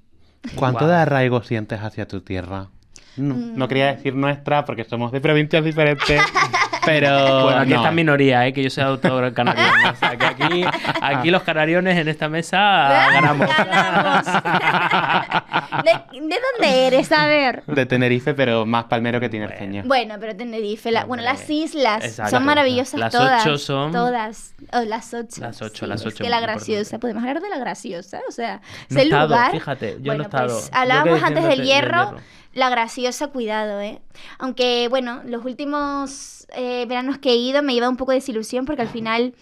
[0.56, 2.68] ¿Cuánto de arraigo sientes hacia tu tierra?
[3.16, 6.20] No, quería decir nuestra porque somos de provincias diferentes,
[6.88, 7.38] pero...
[7.48, 8.52] Bueno, aquí está minoría, ¿eh?
[8.52, 9.64] que yo soy autor canario.
[9.90, 10.64] o sea, que aquí,
[11.00, 12.58] aquí los canariones en esta mesa
[13.12, 13.48] ganamos.
[15.84, 17.10] ¿De, dónde eres?
[17.12, 17.62] A ver.
[17.66, 19.82] De Tenerife, pero más palmero que tinerfeño.
[19.86, 23.46] Bueno, pero Tenerife, bueno, las islas son maravillosas las todas.
[23.46, 23.92] Ocho son...
[23.92, 24.54] Todas.
[24.72, 25.40] Oh, las ocho.
[25.40, 26.24] Las ocho, las ocho.
[26.24, 29.52] Es la graciosa, podemos hablar de la graciosa, o sea, no el lugar...
[29.52, 30.58] Fíjate, yo no he estado.
[30.58, 32.16] Pues, hablábamos antes del hierro
[32.58, 34.00] la graciosa, cuidado, ¿eh?
[34.38, 38.64] Aunque, bueno, los últimos eh, veranos que he ido me lleva un poco de desilusión
[38.66, 39.34] porque al final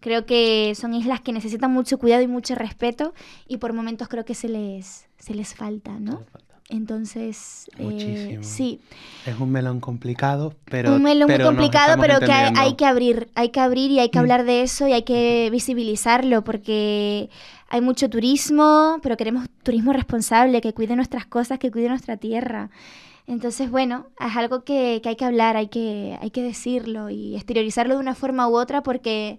[0.00, 3.14] creo que son islas que necesitan mucho cuidado y mucho respeto
[3.48, 6.24] y por momentos creo que se les, se les falta, ¿no?
[6.70, 8.80] Entonces, eh, sí.
[9.26, 10.94] Es un melón complicado, pero.
[10.94, 13.28] Un melón muy complicado, pero que hay, que abrir.
[13.34, 14.22] Hay que abrir y hay que mm.
[14.22, 17.28] hablar de eso y hay que visibilizarlo porque
[17.68, 22.70] hay mucho turismo, pero queremos turismo responsable, que cuide nuestras cosas, que cuide nuestra tierra.
[23.26, 27.94] Entonces, bueno, es algo que, hay que hablar, hay que, hay que decirlo y exteriorizarlo
[27.94, 29.38] de una forma u otra porque,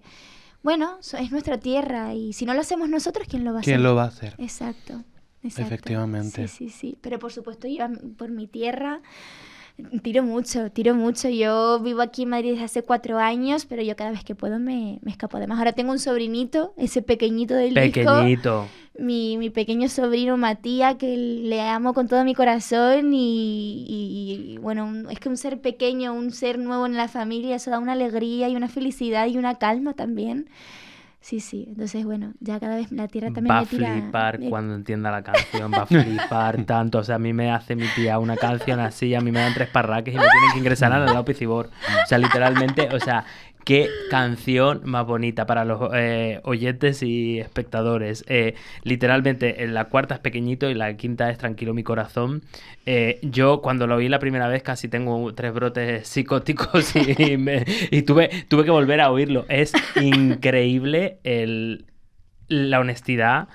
[0.62, 3.74] bueno, es nuestra tierra y si no lo hacemos nosotros, ¿quién lo va a hacer?
[3.74, 4.34] ¿Quién lo va a hacer?
[4.38, 5.02] Exacto.
[5.42, 6.48] Efectivamente.
[6.48, 6.98] Sí, sí, sí.
[7.00, 9.00] Pero por supuesto, yo por mi tierra
[10.02, 11.28] tiro mucho, tiro mucho.
[11.28, 14.58] Yo vivo aquí en Madrid desde hace cuatro años, pero yo cada vez que puedo
[14.58, 15.36] me, me escapo.
[15.36, 18.66] Además, ahora tengo un sobrinito, ese pequeñito del Pequeñito.
[18.98, 25.10] mi, mi, pequeño sobrino Matías, que le amo con todo mi corazón y, y, bueno,
[25.10, 28.48] es que un ser pequeño, un ser nuevo en la familia, eso da una alegría
[28.48, 30.48] y una felicidad y una calma también.
[31.26, 31.64] Sí, sí.
[31.66, 33.90] Entonces, bueno, ya cada vez la tierra también va me tira...
[33.90, 36.98] a flipar cuando entienda la canción, va a flipar tanto.
[36.98, 39.52] O sea, a mí me hace mi tía una canción así, a mí me dan
[39.52, 41.66] tres parraques y me tienen que ingresar al lado Cibor.
[42.04, 43.24] O sea, literalmente, o sea,
[43.66, 48.24] Qué canción más bonita para los eh, oyentes y espectadores.
[48.28, 52.44] Eh, literalmente, la cuarta es pequeñito y la quinta es Tranquilo mi corazón.
[52.86, 58.30] Eh, yo cuando lo vi la primera vez casi tengo tres brotes psicóticos y, tuve,
[58.48, 59.46] tuve que volver a oírlo.
[59.48, 61.18] Es increíble
[62.46, 63.48] la honestidad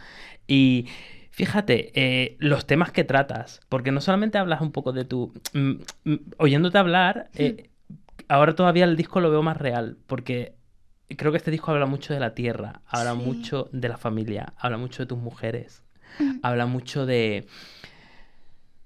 [0.46, 0.88] y...
[1.34, 5.34] Fíjate, los temas que tratas, porque no solamente hablas un poco de tu...
[5.54, 5.72] Mm,
[6.04, 7.30] mm, oyéndote hablar,
[8.28, 10.56] ahora todavía el disco lo veo más real, porque
[11.18, 14.78] creo que este disco habla mucho de la tierra, habla mucho de la familia, habla
[14.78, 15.84] mucho de tus mujeres,
[16.20, 16.40] mm.
[16.44, 17.48] habla mucho de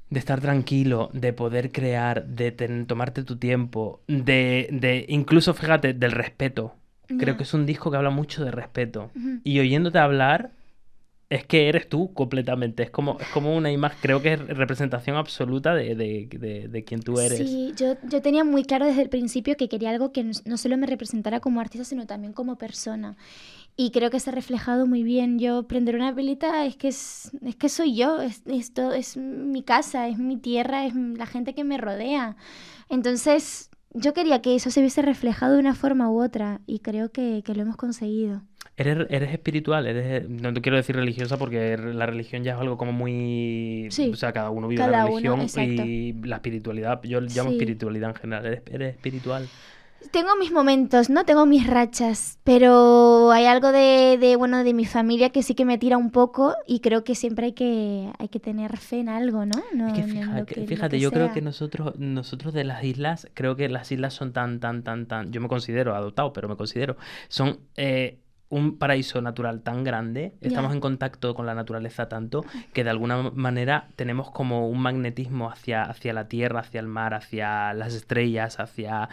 [0.10, 2.52] de estar tranquilo, de poder crear, de
[2.88, 6.76] tomarte tu tiempo, de, de incluso, fíjate, del respeto.
[7.20, 9.12] creo que es un disco que habla mucho de respeto.
[9.44, 10.52] Y oyéndote hablar,
[11.30, 12.84] es que eres tú completamente.
[12.84, 16.84] Es como, es como una imagen, creo que es representación absoluta de, de, de, de
[16.84, 17.38] quien tú eres.
[17.38, 20.78] Sí, yo, yo tenía muy claro desde el principio que quería algo que no, solo
[20.78, 23.18] me representara como artista, sino también como persona.
[23.78, 25.40] Y creo que se ha reflejado muy bien.
[25.40, 29.64] Yo prender una velita es que es, es que soy yo, es, es, es mi
[29.64, 32.38] casa, es mi tierra, es la gente que me rodea.
[32.88, 37.12] Entonces, yo quería que eso se viese reflejado de una forma u otra y creo
[37.12, 38.42] que, que lo hemos conseguido.
[38.78, 42.78] Eres, eres espiritual, eres, no te quiero decir religiosa porque la religión ya es algo
[42.78, 43.88] como muy...
[43.90, 47.56] Sí, O sea, cada uno vive cada la religión y la espiritualidad, yo llamo Sí.
[47.56, 49.48] espiritualidad en general, eres, eres espiritual.
[50.12, 51.26] Tengo mis momentos, ¿no?
[51.26, 55.66] Tengo mis rachas, pero hay algo de, de, bueno, de mi familia que sí que
[55.66, 59.10] me tira un poco y creo que siempre hay que, hay que tener fe en
[59.10, 59.62] algo, ¿no?
[59.74, 59.88] No-
[60.40, 63.92] Es que fíjate, que yo creo que nosotros, nosotros de las islas, creo que las
[63.92, 68.20] islas son tan, tan, tan, tan, yo me considero adoptado, pero me considero, son eh,
[68.50, 73.32] un paraíso natural tan grande, estamos en contacto con la naturaleza tanto, que de alguna
[73.32, 78.60] manera tenemos como un magnetismo hacia, hacia la tierra, hacia el mar, hacia las estrellas,
[78.60, 79.10] hacia...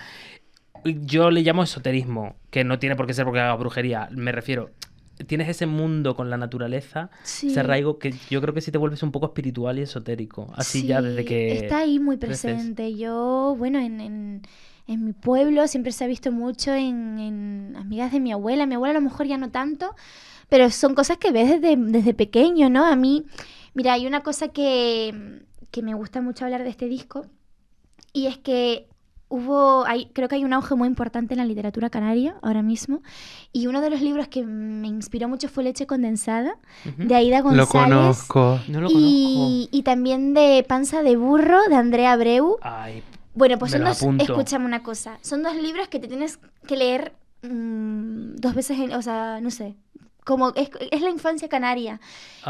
[0.85, 4.71] Yo le llamo esoterismo, que no tiene por qué ser porque haga brujería, me refiero...
[5.27, 7.49] Tienes ese mundo con la naturaleza, Sí.
[7.49, 10.51] ese arraigo que yo creo que sí te vuelves un poco espiritual y esotérico.
[10.57, 11.53] Así ya desde Sí, que...
[11.59, 12.41] Está ahí muy creces.
[12.55, 12.97] presente.
[12.97, 14.43] Yo, bueno, en, en,
[14.89, 18.67] en mi pueblo siempre se ha visto mucho en, en amigas de mi abuela.
[18.67, 19.95] Mi abuela a lo mejor ya no tanto,
[20.49, 22.85] pero son cosas que ves desde, desde pequeño, ¿no?
[22.87, 23.25] A mí,
[23.75, 27.27] mira, hay una cosa que, que me gusta mucho hablar de este disco
[28.13, 28.89] y es que
[29.33, 33.01] hubo, hay, creo que hay un auge muy importante en la literatura canaria ahora mismo
[33.53, 37.09] y uno de los libros que me inspiró mucho fue Leche condensada Ujú.
[37.09, 37.69] de Aida Lo González.
[37.71, 38.61] conozco.
[38.69, 42.59] No lo Y, y también de Panza de Burro, de Andrea Abreu.
[42.61, 42.69] conozco.
[42.69, 43.03] Ay,
[43.35, 47.15] Bueno, pues son dos, escúchame una cosa, son dos libros que te tienes que leer
[47.43, 49.75] mm, dos veces, en- o sea, no sé,
[50.25, 51.99] como es, es la infancia canaria.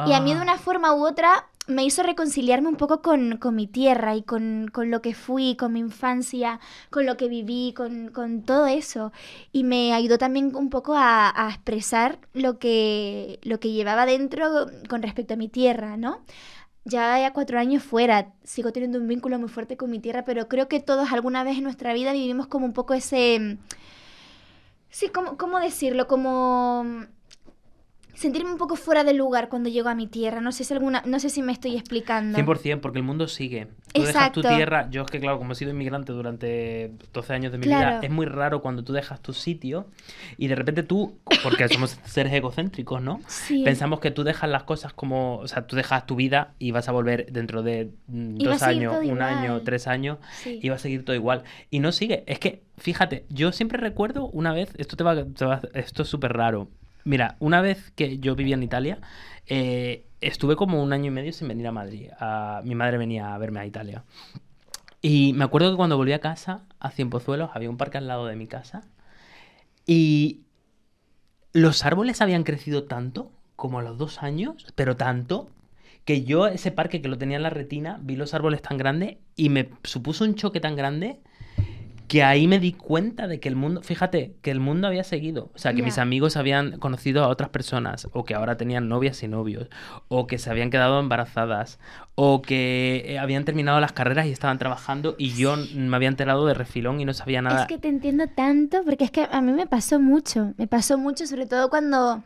[0.06, 3.38] Y a mí de ah, una forma u otra me hizo reconciliarme un poco con,
[3.38, 7.28] con mi tierra y con, con lo que fui, con mi infancia, con lo que
[7.28, 9.12] viví, con, con todo eso.
[9.52, 14.66] Y me ayudó también un poco a, a expresar lo que, lo que llevaba dentro
[14.88, 16.20] con respecto a mi tierra, ¿no?
[16.84, 20.48] Ya ya cuatro años fuera, sigo teniendo un vínculo muy fuerte con mi tierra, pero
[20.48, 23.58] creo que todos alguna vez en nuestra vida vivimos como un poco ese...
[24.90, 26.06] Sí, ¿cómo, cómo decirlo?
[26.06, 27.06] Como
[28.14, 30.40] sentirme un poco fuera de lugar cuando llego a mi tierra.
[30.40, 32.38] No sé si alguna, no sé si me estoy explicando.
[32.38, 33.68] 100%, porque el mundo sigue.
[33.92, 34.56] Tú dejas tu Exacto.
[34.56, 34.88] tierra.
[34.90, 37.96] Yo es que, claro, como he sido inmigrante durante 12 años de mi Claro.
[37.98, 39.86] vida, es muy raro cuando tú dejas tu sitio
[40.38, 43.20] y de repente tú, porque somos seres egocéntricos, ¿no?
[43.26, 43.62] Sí.
[43.64, 46.88] Pensamos que tú dejas las cosas como, o sea, tú dejas tu vida y vas
[46.88, 49.22] a volver dentro de mm, dos años, un igual.
[49.22, 50.58] año, tres años, Sí.
[50.62, 51.42] y va a seguir todo igual.
[51.70, 52.24] Y no sigue.
[52.26, 56.08] Es que, fíjate, yo siempre recuerdo una vez, esto te va, te va- esto es
[56.08, 56.68] súper raro.
[57.04, 58.98] Mira, una vez que yo vivía en Italia,
[59.46, 62.10] eh, estuve como un año y medio sin venir a Madrid.
[62.64, 64.04] Mi madre venía a verme a Italia.
[65.00, 68.26] Y me acuerdo que cuando volví a casa, a Cienpozuelos, había un parque al lado
[68.26, 68.82] de mi casa.
[69.84, 70.42] Y
[71.52, 75.50] los árboles habían crecido tanto, como a los dos años, pero tanto,
[76.04, 79.18] que yo ese parque que lo tenía en la retina, vi los árboles tan grandes
[79.36, 81.20] y me supuso un choque tan grande
[82.12, 85.50] que ahí me di cuenta de que el mundo, fíjate, que el mundo había seguido.
[85.54, 89.22] O sea, que mis amigos habían conocido a otras personas, o que ahora tenían novias
[89.22, 89.70] y novios,
[90.08, 91.78] o que se habían quedado embarazadas,
[92.14, 96.44] o que eh, habían terminado las carreras y estaban trabajando y yo me había enterado
[96.44, 97.62] de refilón y no sabía nada.
[97.62, 100.98] Es que te entiendo tanto, porque es que a mí me pasó mucho, me pasó
[100.98, 102.22] mucho, sobre todo cuando,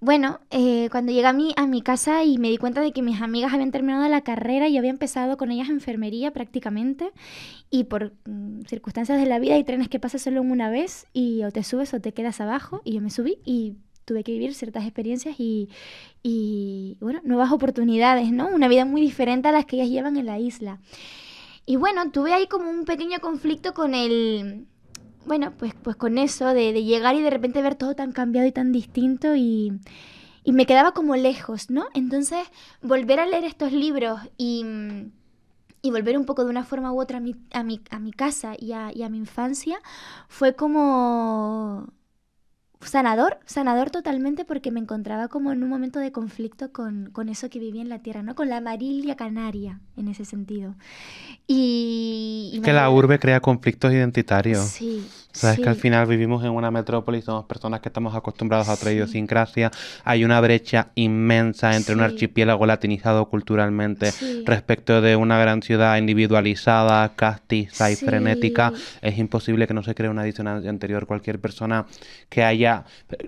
[0.00, 3.02] bueno, eh, cuando llegué a mi, a mi casa y me di cuenta de que
[3.02, 7.12] mis amigas habían terminado la carrera y había empezado con ellas enfermería prácticamente,
[7.70, 11.42] y por mm, circunstancias de la vida hay trenes que pasan solo una vez y
[11.44, 14.54] o te subes o te quedas abajo, y yo me subí y tuve que vivir
[14.54, 15.68] ciertas experiencias y,
[16.22, 18.48] y, bueno, nuevas oportunidades, ¿no?
[18.48, 20.80] Una vida muy diferente a las que ellas llevan en la isla.
[21.66, 24.66] Y bueno, tuve ahí como un pequeño conflicto con el...
[25.26, 28.46] Bueno, pues, pues con eso, de, de llegar y de repente ver todo tan cambiado
[28.46, 29.72] y tan distinto y,
[30.44, 31.86] y me quedaba como lejos, ¿no?
[31.94, 32.48] Entonces,
[32.82, 34.64] volver a leer estos libros y,
[35.82, 38.12] y volver un poco de una forma u otra a mi, a mi, a mi
[38.12, 39.78] casa y a, y a mi infancia
[40.28, 41.88] fue como
[42.86, 47.48] sanador, sanador totalmente porque me encontraba como en un momento de conflicto con, con eso
[47.50, 48.34] que vivía en la tierra, ¿no?
[48.34, 50.74] Con la amarilla canaria, en ese sentido.
[51.46, 52.50] Y...
[52.54, 54.64] y me Que la urbe crea conflictos identitarios.
[54.64, 55.82] Sí, Sabes que al Sí.
[55.82, 59.70] final vivimos en una metrópoli, somos personas que estamos acostumbrados a otra idiosincrasia.
[60.04, 62.04] Hay una brecha inmensa entre un Sí.
[62.06, 64.42] archipiélago latinizado culturalmente Sí.
[64.46, 68.04] respecto de una gran ciudad individualizada, castiza y Sí.
[68.04, 68.72] frenética.
[69.02, 71.06] Es imposible que no se cree una disonancia anterior.
[71.06, 71.86] Cualquier persona
[72.28, 72.84] que haya,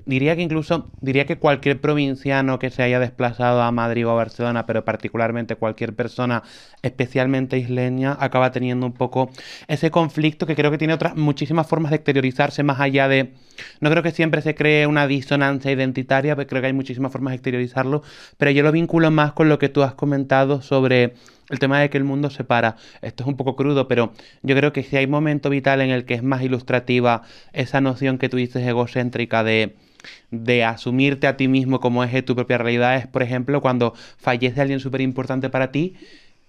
[0.06, 4.14] diría que incluso, diría que cualquier provinciano que se haya desplazado a Madrid o a
[4.14, 6.42] Barcelona, pero particularmente cualquier persona
[6.82, 9.30] especialmente isleña, acaba teniendo un poco
[9.66, 13.34] ese conflicto que creo que tiene otras muchísimas formas de exteriorizarse más allá de...
[13.80, 17.32] No creo que siempre se cree una disonancia identitaria, pero creo que hay muchísimas formas
[17.32, 18.02] de exteriorizarlo,
[18.36, 21.14] pero yo lo vinculo más con lo que tú has comentado sobre
[21.50, 22.76] el tema de que el mundo se para.
[23.02, 26.04] Esto es un poco crudo, pero yo creo que si hay momento vital en el
[26.04, 27.22] que es más ilustrativa
[27.52, 29.76] esa noción que tú dices egocéntrica de
[30.30, 33.94] de asumirte a ti mismo como eje de tu propia realidad es, por ejemplo, cuando
[34.16, 35.96] fallece alguien súper importante para ti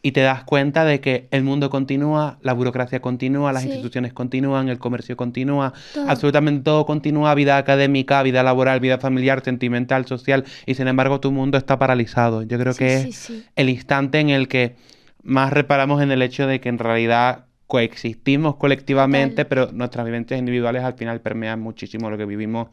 [0.01, 3.69] y te das cuenta de que el mundo continúa, la burocracia continúa, las Sí.
[3.69, 6.09] instituciones continúan, el comercio continúa, Todo.
[6.09, 11.31] absolutamente todo continúa, vida académica, vida laboral, vida familiar, sentimental, social, y sin embargo tu
[11.31, 12.43] mundo está paralizado.
[12.43, 13.43] Yo creo Sí, que es sí.
[13.57, 14.75] el instante en el que
[15.21, 19.47] más reparamos en el hecho de que en realidad coexistimos colectivamente, Total.
[19.47, 22.69] pero nuestras vivencias individuales al final permean muchísimo lo que vivimos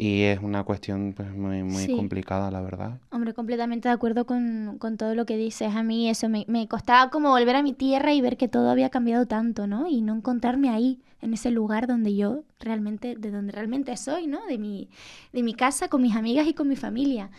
[0.00, 1.94] y es una cuestión pues, muy, muy Sí.
[1.96, 2.98] complicada, la verdad.
[3.10, 5.74] Hombre, completamente de acuerdo con, con todo lo que dices.
[5.74, 8.70] A mí eso me, me costaba como volver a mi tierra y ver que todo
[8.70, 9.86] había cambiado tanto, ¿no?
[9.86, 14.44] Y no encontrarme ahí, en ese lugar donde yo realmente, de donde realmente soy, ¿no?
[14.46, 14.88] De mi,
[15.32, 17.30] de mi casa, con mis amigas y con mi familia.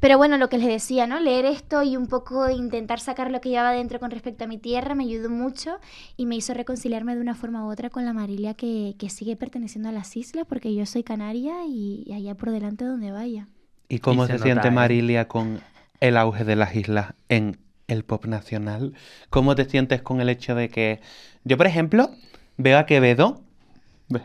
[0.00, 1.20] Pero bueno, lo que les decía, ¿no?
[1.20, 4.58] Leer esto y un poco intentar sacar lo que llevaba dentro con respecto a mi
[4.58, 5.78] tierra me ayudó mucho
[6.16, 9.36] y me hizo reconciliarme de una forma u otra con la Marilia que, que sigue
[9.36, 13.48] perteneciendo a las islas porque yo soy canaria y, y allá por delante donde vaya.
[13.88, 14.72] ¿Y cómo se se, nota, siente ¿eh?
[14.72, 15.60] Marilia con
[16.00, 18.94] el auge de las islas en el pop nacional?
[19.30, 21.00] ¿Cómo te sientes con el hecho de que
[21.44, 22.10] yo, por ejemplo,
[22.56, 23.42] veo a Quevedo,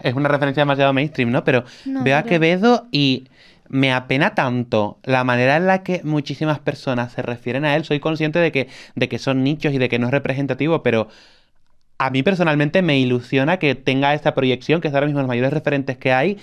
[0.04, 1.44] es una referencia demasiado mainstream, ¿no?
[1.44, 3.28] Pero No, veo a pero- Quevedo y
[3.70, 7.86] me apena tanto la manera en la que muchísimas personas se refieren a él.
[7.86, 11.08] Soy consciente de que, de que son nichos y de que no es representativo, pero
[12.00, 15.52] a mí personalmente me ilusiona que tenga esta proyección, que es ahora mismo los mayores
[15.54, 16.38] referentes que hay.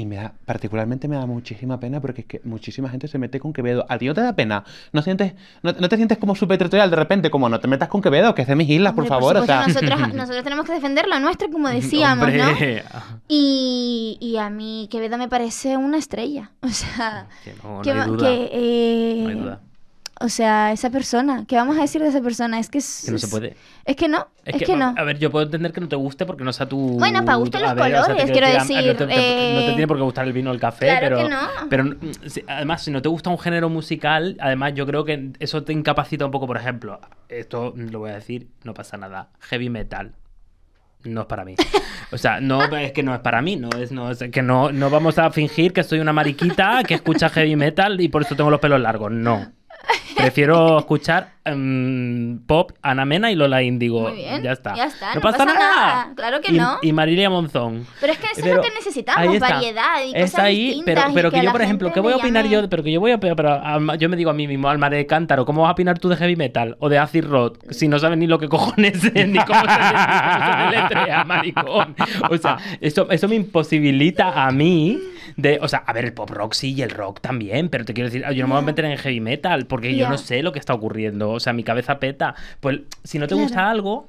[0.00, 3.40] Y me da, particularmente me da muchísima pena porque es que muchísima gente se mete
[3.40, 3.84] con Quevedo.
[3.88, 4.62] ¿A ti no te da pena?
[4.92, 5.34] ¿No sientes,
[5.64, 7.30] no, no te sientes como súper territorial de repente?
[7.32, 9.36] Como no te metas con Quevedo, que es de mis islas, por Hombre, favor.
[9.36, 12.48] o supuesto, sea, nosotros, nosotros tenemos que defender lo nuestro, como decíamos, ¿no?
[12.48, 12.84] Hombre,
[13.28, 16.52] Y, y a mí Quevedo me parece una estrella.
[16.62, 18.28] O sea, que no, no que, hay va- duda.
[18.28, 19.60] que, eh, No hay duda.
[20.20, 22.58] O sea, esa persona, ¿qué vamos a decir de esa persona?
[22.58, 23.56] Es que es, Que no se puede.
[23.84, 24.94] Es que no, es, que, no.
[24.96, 26.98] A ver, yo puedo entender que no te guste porque no sea tu.
[26.98, 29.08] Bueno, pa' gusto los ver, o sea, te colores, quiero decir, No te, te- no
[29.08, 31.16] te eh, tiene por qué gustar el vino o el café, claro pero.
[31.18, 31.38] que no.
[31.70, 31.96] Pero mm,
[32.48, 36.24] además, si no te gusta un género musical, además yo creo que eso te incapacita
[36.24, 36.46] un poco.
[36.46, 39.30] Por ejemplo, esto lo voy a decir, no pasa nada.
[39.40, 40.14] Heavy metal.
[41.04, 41.54] No es para mí.
[42.10, 44.72] O sea, no es que no es para mí, no es, no es que no,
[44.72, 48.34] no vamos a fingir que soy una mariquita que escucha heavy metal y por eso
[48.34, 49.12] tengo los pelos largos.
[49.12, 49.52] No.
[50.16, 54.08] Prefiero escuchar em, pop, Ana Mena y Lola Índigo.
[54.08, 54.74] Muy bien, Ya está.
[54.74, 55.76] ya está, No, no pasa, pasa nada.
[55.76, 56.78] nada, claro que y, no.
[56.82, 57.86] Y Marilia Monzón.
[58.00, 61.04] Pero es que eso Pero es lo que necesitamos, variedad y cosas ahí, distintas.
[61.04, 62.68] pero, pero que, a yo, por ejemplo, ¿qué voy a opinar llame- yo?
[62.68, 65.06] Pero que yo voy a pero alma- yo me digo a mí mismo, Alma de
[65.06, 67.98] Cántaro, ¿cómo vas a opinar tú de heavy metal o de acid rock si no
[67.98, 71.94] sabes ni lo que cojones es, ni cómo se, cómo se deletrea, maricón?
[72.28, 74.98] O sea, eso, eso me imposibilita a mí
[75.38, 77.94] de, o sea, a ver, el pop rock sí y el rock también, pero te
[77.94, 80.42] quiero decir, yo no me voy a meter en heavy metal porque yo no sé
[80.42, 82.34] lo que está ocurriendo, o sea, mi cabeza peta.
[82.60, 83.44] Pues si no te Claro.
[83.44, 84.08] gusta algo,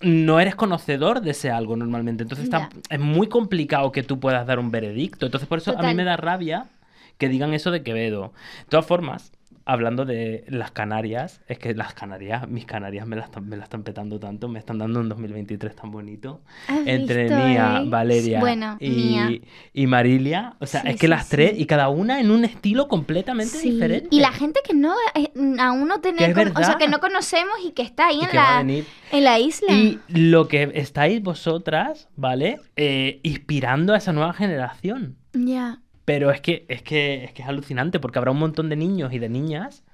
[0.00, 2.22] no eres conocedor de ese algo normalmente.
[2.22, 2.48] Entonces
[2.88, 5.26] es muy complicado que tú puedas dar un veredicto.
[5.26, 6.66] Entonces por eso a mí me da rabia
[7.18, 8.32] que digan eso de Quevedo.
[8.60, 9.32] De todas formas,
[9.64, 13.64] hablando de las Canarias, es que las Canarias, mis Canarias me las están, me la
[13.64, 16.42] están petando tanto, me están dando un 2023 tan bonito.
[16.68, 17.88] ¿Has Entre visto, Nia, eh?
[17.88, 20.56] Valeria Bueno, y, Marilia.
[20.60, 21.62] O sea, Sí, es que sí, las tres, sí.
[21.62, 24.08] y cada una en un estilo completamente diferente.
[24.10, 27.72] Y la gente que no, eh, aún no tenemos, o sea, que no conocemos y
[27.72, 29.72] que está ahí en la, en la isla.
[29.72, 32.60] Y lo que estáis vosotras, ¿vale?
[32.76, 35.16] Eh, inspirando a esa nueva generación.
[35.32, 35.80] Ya.
[36.04, 39.12] Pero es que, es que es que es alucinante porque habrá un montón de niños
[39.12, 39.84] y de niñas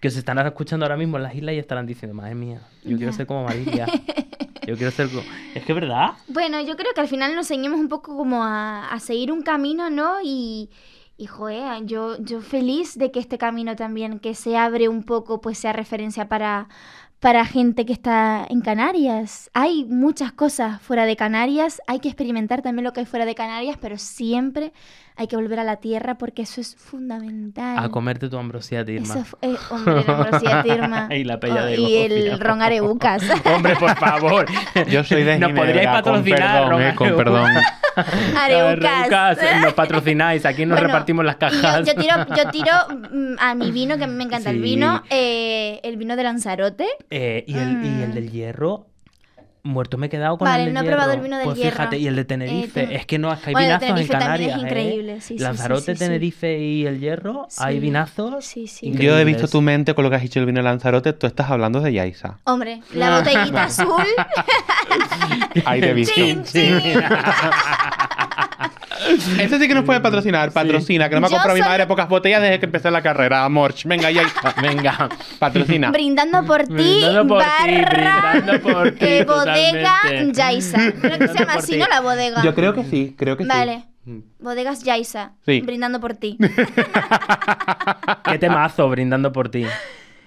[0.00, 2.96] que se están escuchando ahora mismo en las islas y estarán diciendo, madre mía, yo
[2.96, 3.86] quiero ser como Marilia.
[4.64, 5.22] Yo quiero ser como...
[5.56, 6.12] Es que es verdad.
[6.28, 9.42] Bueno, yo creo que al final nos enseñamos un poco como a, a seguir un
[9.42, 10.18] camino, ¿no?
[10.22, 10.70] Y,
[11.16, 15.40] y joder, yo, yo feliz de que este camino también, que se abre un poco,
[15.40, 16.68] pues sea referencia para,
[17.20, 19.50] para gente que está en Canarias.
[19.54, 23.34] Hay muchas cosas fuera de Canarias, hay que experimentar también lo que hay fuera de
[23.36, 24.72] Canarias, pero siempre
[25.16, 27.78] hay que volver a la tierra porque eso es fundamental.
[27.78, 29.14] A comerte tu ambrosía tirma.
[29.14, 31.08] Eso eh, hombre, la ambrosía tirma.
[31.14, 33.22] Y la pella Oh, de Y el ron areucas.
[33.54, 34.46] Hombre, por favor.
[34.88, 37.24] Yo soy de Nos Ginebra, podríais con patrocinar, perdón, Ron eh, con Areucas.
[37.24, 37.50] perdón.
[38.36, 39.12] Areucas.
[39.12, 41.86] Areucas, nos patrocináis, aquí nos Bueno, repartimos las cajas.
[41.86, 42.72] Yo, yo tiro, yo tiro
[43.12, 44.62] mm, a mi vino, que a mí me encanta el Sí.
[44.62, 46.86] vino, eh, el vino de Lanzarote.
[47.10, 48.12] Eh, y, el, y el Mm.
[48.14, 48.86] del hierro,
[49.64, 51.22] muerto me he quedado con Vale, el del no he probado el hierro.
[51.24, 51.76] vino del pues hierro.
[51.76, 52.80] fíjate, y el de Tenerife.
[52.82, 54.50] Eh, ten- es que no, es que hay Bueno, de vinazos en Tenerife también Canarias.
[54.50, 54.66] es ¿eh?
[54.66, 55.98] increíble, sí, sí, sí, Lanzarote, sí, sí.
[55.98, 58.44] Tenerife y el hierro, hay vinazos.
[58.44, 58.90] Sí, sí.
[58.92, 61.12] Yo he visto tu mente con lo que has dicho el vino de Lanzarote.
[61.12, 62.38] Tú estás hablando de Yaisa.
[62.44, 64.02] Hombre, la botellita azul.
[65.64, 66.14] Ahí te he visto.
[66.14, 66.80] Chin, chin.
[69.38, 70.52] Este sí que nos puede patrocinar.
[70.52, 72.90] Patrocina, que no me ha Yo comprado mi soy- madre pocas botellas desde que empecé
[72.90, 73.48] la carrera.
[73.48, 73.84] Morch.
[73.84, 74.54] Venga, Yaisa.
[74.62, 75.08] Venga.
[75.38, 75.90] Patrocina.
[75.90, 80.38] Brindando por ti, Brindando por ti, barra, brindando por ti, eh, bodega totalmente.
[80.38, 80.78] Yaisa.
[81.00, 81.76] Creo que se llama así.
[81.78, 81.86] ¿no?
[81.86, 82.42] La bodega.
[82.42, 83.84] Yo creo que sí, creo que Vale.
[84.04, 84.24] sí.
[84.40, 85.32] Bodegas Yaisa.
[85.46, 85.60] Sí.
[85.60, 86.36] Brindando por ti.
[88.24, 89.66] Qué temazo brindando por ti.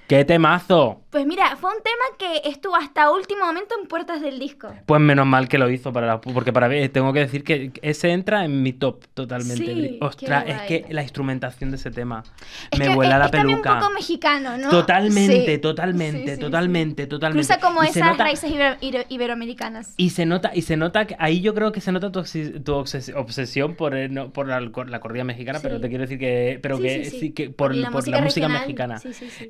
[0.08, 1.02] ¡Qué temazo!
[1.10, 4.68] Pues mira, fue un tema que estuvo hasta último momento en puertas del disco.
[4.86, 7.72] Pues menos mal que lo hizo para la- porque para mí tengo que decir que
[7.82, 9.66] ese entra en mi top totalmente.
[9.66, 12.24] Sí, Ostras, es que la instrumentación de ese tema
[12.70, 13.74] Es me que vuela es, la es peluca.
[13.76, 14.70] un poco mexicano, ¿no?
[14.70, 15.58] Totalmente, Sí.
[15.60, 17.48] totalmente, Sí, totalmente, totalmente.
[17.48, 19.94] Cruza como Y esas nota- raíces ibero- ibero- iberoamericanas.
[19.98, 22.62] Y se nota, y se nota que ahí yo creo que se nota tu, obses-
[22.64, 26.60] tu obses- obsesión por, no, por la, la corrida mexicana, pero te quiero decir que,
[26.62, 29.02] pero que por, la por música la música mexicana.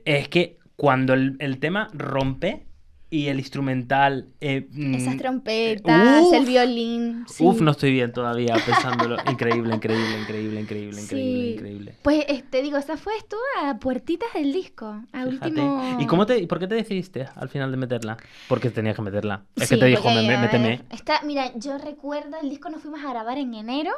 [0.06, 0.45] Es que
[0.76, 2.65] cuando el, el tema rompe
[3.09, 4.28] y el instrumental.
[4.41, 6.34] eh, Esas mm, trompetas, uf.
[6.34, 7.23] el violín.
[7.28, 7.45] sí.
[7.45, 9.17] Uf, no estoy bien todavía pensándolo.
[9.30, 11.53] Increíble, increíble, increíble, increíble, increíble, Sí.
[11.53, 11.95] increíble.
[12.01, 15.01] Pues eh, te digo, esa fue estuvo a puertitas del disco.
[15.13, 15.95] A último.
[15.99, 18.17] ¿Y cómo te, por qué te decidiste al final de meterla?
[18.49, 19.45] Porque tenías que meterla.
[19.55, 20.82] Es Sí, que te dijo, porque, "Me- a méteme.
[20.89, 23.91] esta- mira, yo recuerdo, el disco nos fuimos a grabar en enero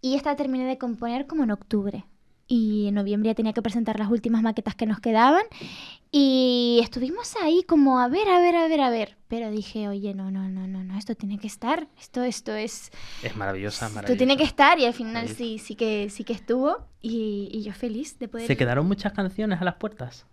[0.00, 2.04] y esta terminé de componer como en octubre.
[2.48, 5.42] Y en noviembre ya tenía que presentar las últimas maquetas que nos quedaban.
[6.12, 9.16] Y estuvimos ahí como a ver, a ver, a ver, a ver.
[9.28, 11.88] Pero dije, oye, no, no, no, no, no, esto tiene que estar.
[11.98, 12.92] Esto, esto es.
[13.22, 14.18] Es maravillosa, Esto maravillosa.
[14.18, 14.78] tiene que estar.
[14.78, 16.78] Y al final sí, sí que, sí que estuvo.
[17.02, 18.46] Y, y yo feliz de poder.
[18.46, 20.24] Se quedaron muchas canciones a las puertas.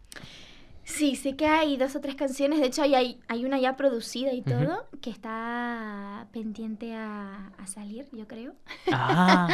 [0.85, 4.33] Sí, sé que hay dos o tres canciones, de hecho hay, hay, una ya producida
[4.33, 8.53] y todo, que está pendiente a, a salir, yo creo.
[8.91, 9.47] Ah,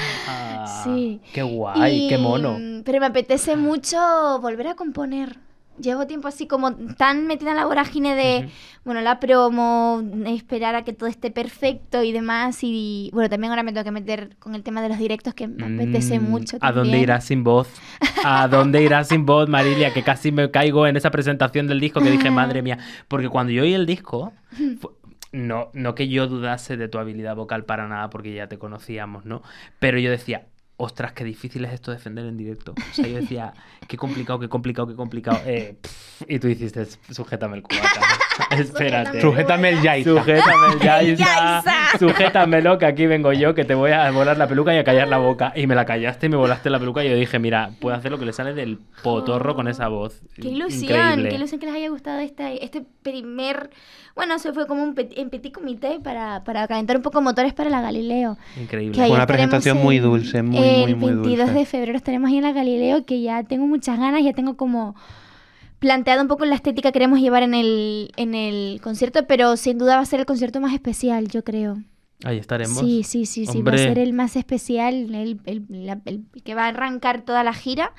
[0.84, 1.22] Sí.
[1.34, 2.58] Qué guay, qué mono.
[2.60, 3.98] mm, Pero me apetece mucho
[4.42, 5.38] volver a componer.
[5.82, 8.50] Llevo tiempo así como tan metida en la vorágine de,
[8.84, 12.60] bueno, la promo, esperar a que todo esté perfecto y demás.
[12.62, 15.48] Y bueno, también ahora me tengo que meter con el tema de los directos que
[15.48, 16.58] me apetece Mm, mucho.
[16.62, 17.70] ¿A dónde irás sin voz?
[18.24, 19.94] ¿A dónde irás sin voz, Marilia?
[19.94, 22.78] Que casi me caigo en esa presentación del disco que dije, madre mía.
[23.08, 24.34] Porque cuando yo oí el disco,
[25.32, 29.26] no, no que yo dudase de tu habilidad vocal para nada, porque ya te conocíamos,
[29.26, 29.42] ¿no?
[29.80, 30.48] Pero yo decía,
[30.82, 32.74] ostras, qué difícil es esto defender en directo.
[32.74, 33.54] O sea, yo decía,
[33.88, 35.40] qué complicado, qué complicado, qué complicado.
[35.46, 38.00] Eh, pff, y tú hiciste, sujétame el cubata.
[38.52, 39.20] Espérate.
[39.22, 40.10] Sujétame el Yaisa.
[40.10, 41.64] Sujétame el Yaisa.
[42.00, 45.10] Sujétamelo, que aquí vengo yo, que te voy a volar la peluca y a callar
[45.10, 45.52] la boca.
[45.56, 47.04] Y me la callaste y me volaste la peluca.
[47.04, 50.22] Y yo dije, mira, puedo hacer lo que le sale del potorro con esa voz.
[50.36, 51.30] Qué ilusión, Increíble.
[51.30, 53.70] qué ilusión que les haya gustado este, este primer...
[54.16, 57.54] Bueno, se fue como un petit, en petit comité para, para calentar un poco motores
[57.54, 58.38] para la Galileo.
[58.60, 58.96] Increíble.
[58.98, 61.54] Fue una presentación en- muy dulce, muy, El muy, muy 22 dulce.
[61.60, 64.96] de febrero estaremos ahí en la Galileo, que ya tengo muchas ganas, ya tengo como
[65.80, 69.78] planteado un poco la estética que queremos llevar en el, en el concierto, pero sin
[69.78, 71.78] duda va a ser el concierto más especial, yo creo.
[72.26, 72.78] Ahí estaremos.
[72.80, 73.78] Sí, sí, sí, sí, Hombre.
[73.78, 77.46] va a ser el más especial, el, el- la- el que va a arrancar toda
[77.46, 77.94] la gira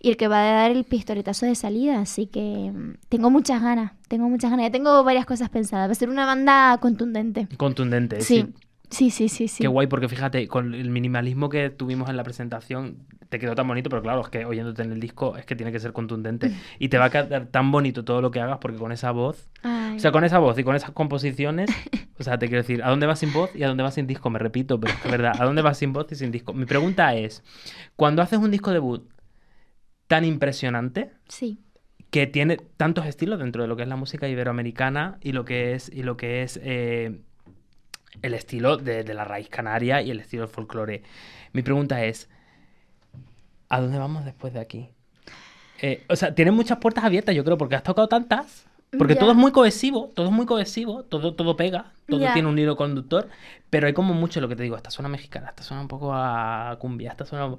[0.00, 3.62] y el que va a dar el pistoletazo de salida, así que mm, tengo muchas
[3.62, 7.46] ganas, tengo muchas ganas, ya tengo varias cosas pensadas, va a ser una banda contundente.
[7.56, 8.52] Contundente, Sí, sí.
[8.90, 9.62] Sí, sí, sí, sí.
[9.62, 13.66] Qué guay, porque fíjate, con el minimalismo que tuvimos en la presentación, te quedó tan
[13.68, 16.50] bonito, pero claro, es que oyéndote en el disco es que tiene que ser contundente.
[16.78, 19.48] Y te va a quedar tan bonito todo lo que hagas, porque con esa voz
[19.62, 19.96] Ay.
[19.96, 21.70] O sea, con esa voz y con esas composiciones,
[22.18, 24.06] o sea, te quiero decir, ¿a dónde vas sin voz y a dónde vas sin
[24.06, 24.30] disco?
[24.30, 26.52] Me repito, pero es que es verdad, ¿a dónde vas sin voz y sin disco?
[26.52, 27.42] Mi pregunta es,
[27.96, 29.08] cuando haces un disco debut
[30.06, 31.60] tan impresionante, Sí.
[32.10, 35.74] que tiene tantos estilos dentro de lo que es la música iberoamericana y lo que
[35.74, 37.20] es, y lo que es eh,
[38.22, 41.02] el estilo de, de la raíz canaria y el estilo del folclore.
[41.52, 42.28] Mi pregunta es,
[43.68, 44.88] ¿a dónde vamos después de aquí?
[45.82, 48.66] Eh, o sea, tiene muchas puertas abiertas, yo creo, porque has tocado tantas.
[48.98, 52.58] Porque todo es muy cohesivo, todo es muy cohesivo, todo, todo pega, todo tiene un
[52.58, 53.28] hilo conductor,
[53.70, 56.12] pero hay como mucho lo que te digo, esta suena mexicana, esta suena un poco
[56.12, 57.54] a cumbia, esta suena...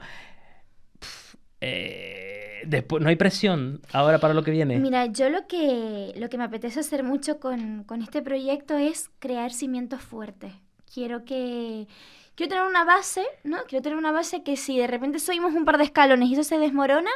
[0.99, 2.30] Pf, eh,
[2.65, 4.77] después, ¿no hay presión ahora para lo que viene?
[4.79, 9.09] Mira, yo lo que, lo que me apetece hacer mucho con, con este proyecto es
[9.19, 10.53] crear cimientos fuertes.
[10.93, 11.87] Quiero que...
[12.35, 13.57] Quiero tener una base, ¿no?
[13.67, 16.43] Quiero tener una base que si de repente subimos un par de escalones y eso
[16.43, 17.11] se desmorona,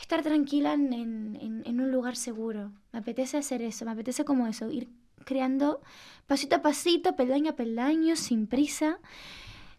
[0.00, 2.70] estar tranquila en, en- en un lugar seguro.
[2.92, 4.88] Me apetece hacer eso, me apetece como eso, ir
[5.24, 5.80] creando
[6.28, 8.98] pasito a pasito, peldaño a peldaño, sin prisa.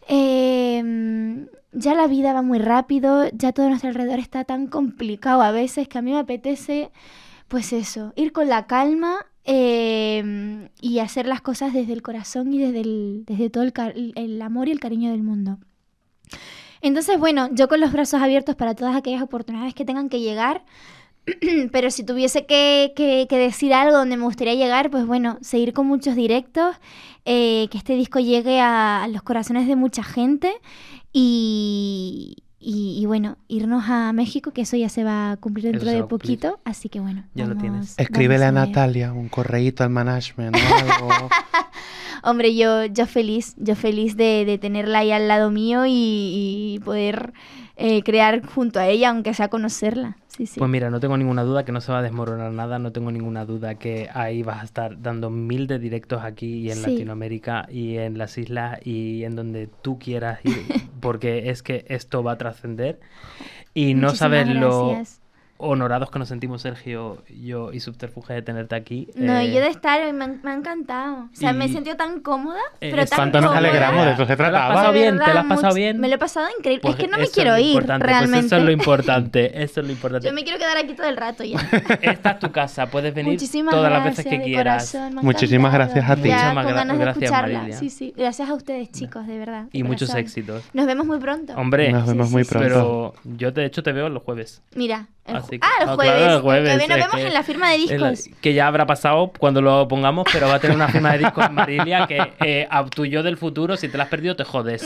[0.09, 5.41] Eh, ya la vida va muy rápido, ya todo a nuestro alrededor está tan complicado
[5.41, 6.91] a veces que a mí me apetece,
[7.47, 12.59] pues eso, ir con la calma eh, y hacer las cosas desde el corazón y
[12.59, 15.57] desde, el, desde todo el, el amor y el cariño del mundo.
[16.81, 20.63] Entonces, bueno, yo con los brazos abiertos para todas aquellas oportunidades que tengan que llegar,
[21.71, 25.73] pero si tuviese que, que- que decir algo donde me gustaría llegar, pues bueno, seguir
[25.73, 26.75] con muchos directos,
[27.25, 30.53] eh, que este disco llegue a los corazones de mucha gente
[31.17, 35.89] y, y- y bueno, irnos a México, que eso ya se va a cumplir dentro
[35.89, 36.39] de cumplir.
[36.39, 37.23] poquito, así que bueno.
[37.33, 37.95] Ya lo tienes.
[37.97, 38.51] Escríbele a.
[38.51, 41.29] Natalia un correíto al management o algo.
[42.23, 45.91] Hombre, yo, yo feliz, yo feliz de, de tenerla ahí al lado mío y,
[46.75, 47.33] y poder
[47.77, 50.17] eh, crear junto a ella, aunque sea conocerla.
[50.27, 50.59] Sí, sí.
[50.59, 53.11] Pues mira, no tengo ninguna duda que no se va a desmoronar nada, no tengo
[53.11, 56.91] ninguna duda que ahí vas a estar dando mil de directos aquí y en Sí.
[56.91, 60.57] Latinoamérica y en las islas y en donde tú quieras ir,
[61.01, 62.99] porque es que esto va a trascender
[63.73, 65.21] y no sabes lo gracias.
[65.57, 69.07] Honorados que nos sentimos Sergio, yo y Subterfuge de tenerte aquí.
[69.15, 71.23] No, Eh, yo de estar, me, han- me ha encantado.
[71.31, 73.67] O sea, me he sentido tan cómoda, Eh, pero es tan ¿Cuánto nos cómoda.
[73.69, 74.05] alegramos?
[74.05, 74.73] De eso se ¿Te lo has trataba.
[74.75, 75.19] pasado De bien?
[75.19, 75.99] ¿Te lo has pasado bien?
[75.99, 76.81] Me lo he pasado increíble.
[76.81, 78.45] Pues es que no me quiero ir, importante, pues realmente.
[78.47, 80.27] eso es lo importante, eso es lo importante.
[80.27, 81.57] Yo me quiero quedar aquí todo el rato ya.
[82.01, 84.91] Esta es tu casa, puedes venir Muchísimas todas las veces que de quieras.
[84.91, 86.27] corazón, ha Muchísimas gracias a ti.
[86.29, 87.57] Ya Muchísimas con de gracias, escucharla.
[87.59, 87.77] Marilia.
[87.79, 88.13] Sí, sí.
[88.15, 89.63] Gracias a ustedes, chicos, de verdad.
[89.63, 90.63] de Y muchos éxitos.
[90.73, 91.53] Nos vemos muy pronto.
[91.55, 92.67] Hombre, Nos vemos sí, muy pronto.
[92.67, 94.61] pero yo de hecho te veo los jueves.
[94.75, 96.15] Mira, Así ju- que- ah, el ah, jueves.
[96.15, 98.35] claro, el jueves, nos vemos que- en la firma de la- discos.
[98.41, 101.45] que ya habrá pasado cuando lo pongamos, pero va a tener una firma de discos
[101.45, 104.43] en Marilia que eh, a tu yo del futuro, si te la has perdido, te
[104.43, 104.85] jodes.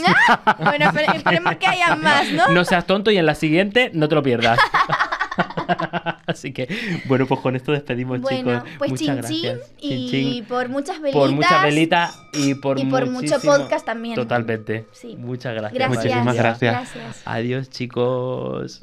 [0.58, 2.48] bueno, pero esperemos que haya más, ¿no?
[2.48, 4.58] No seas tonto y en la siguiente no te lo pierdas.
[6.26, 6.68] Así que,
[7.06, 8.70] bueno, pues con esto despedimos, bueno, chicos.
[8.78, 9.72] pues Muchas chin gracias.
[9.80, 10.44] y Chin, chin.
[10.44, 11.20] por muchas velitas.
[11.20, 14.14] por mucha velita y por, y por mucho podcast también.
[14.14, 14.86] Totalmente.
[14.92, 15.16] Sí.
[15.18, 15.72] Muchas gracias.
[15.74, 16.04] Gracias.
[16.04, 16.36] Muchísimas.
[16.36, 17.22] Gracias.
[17.24, 18.82] Adiós, chicos.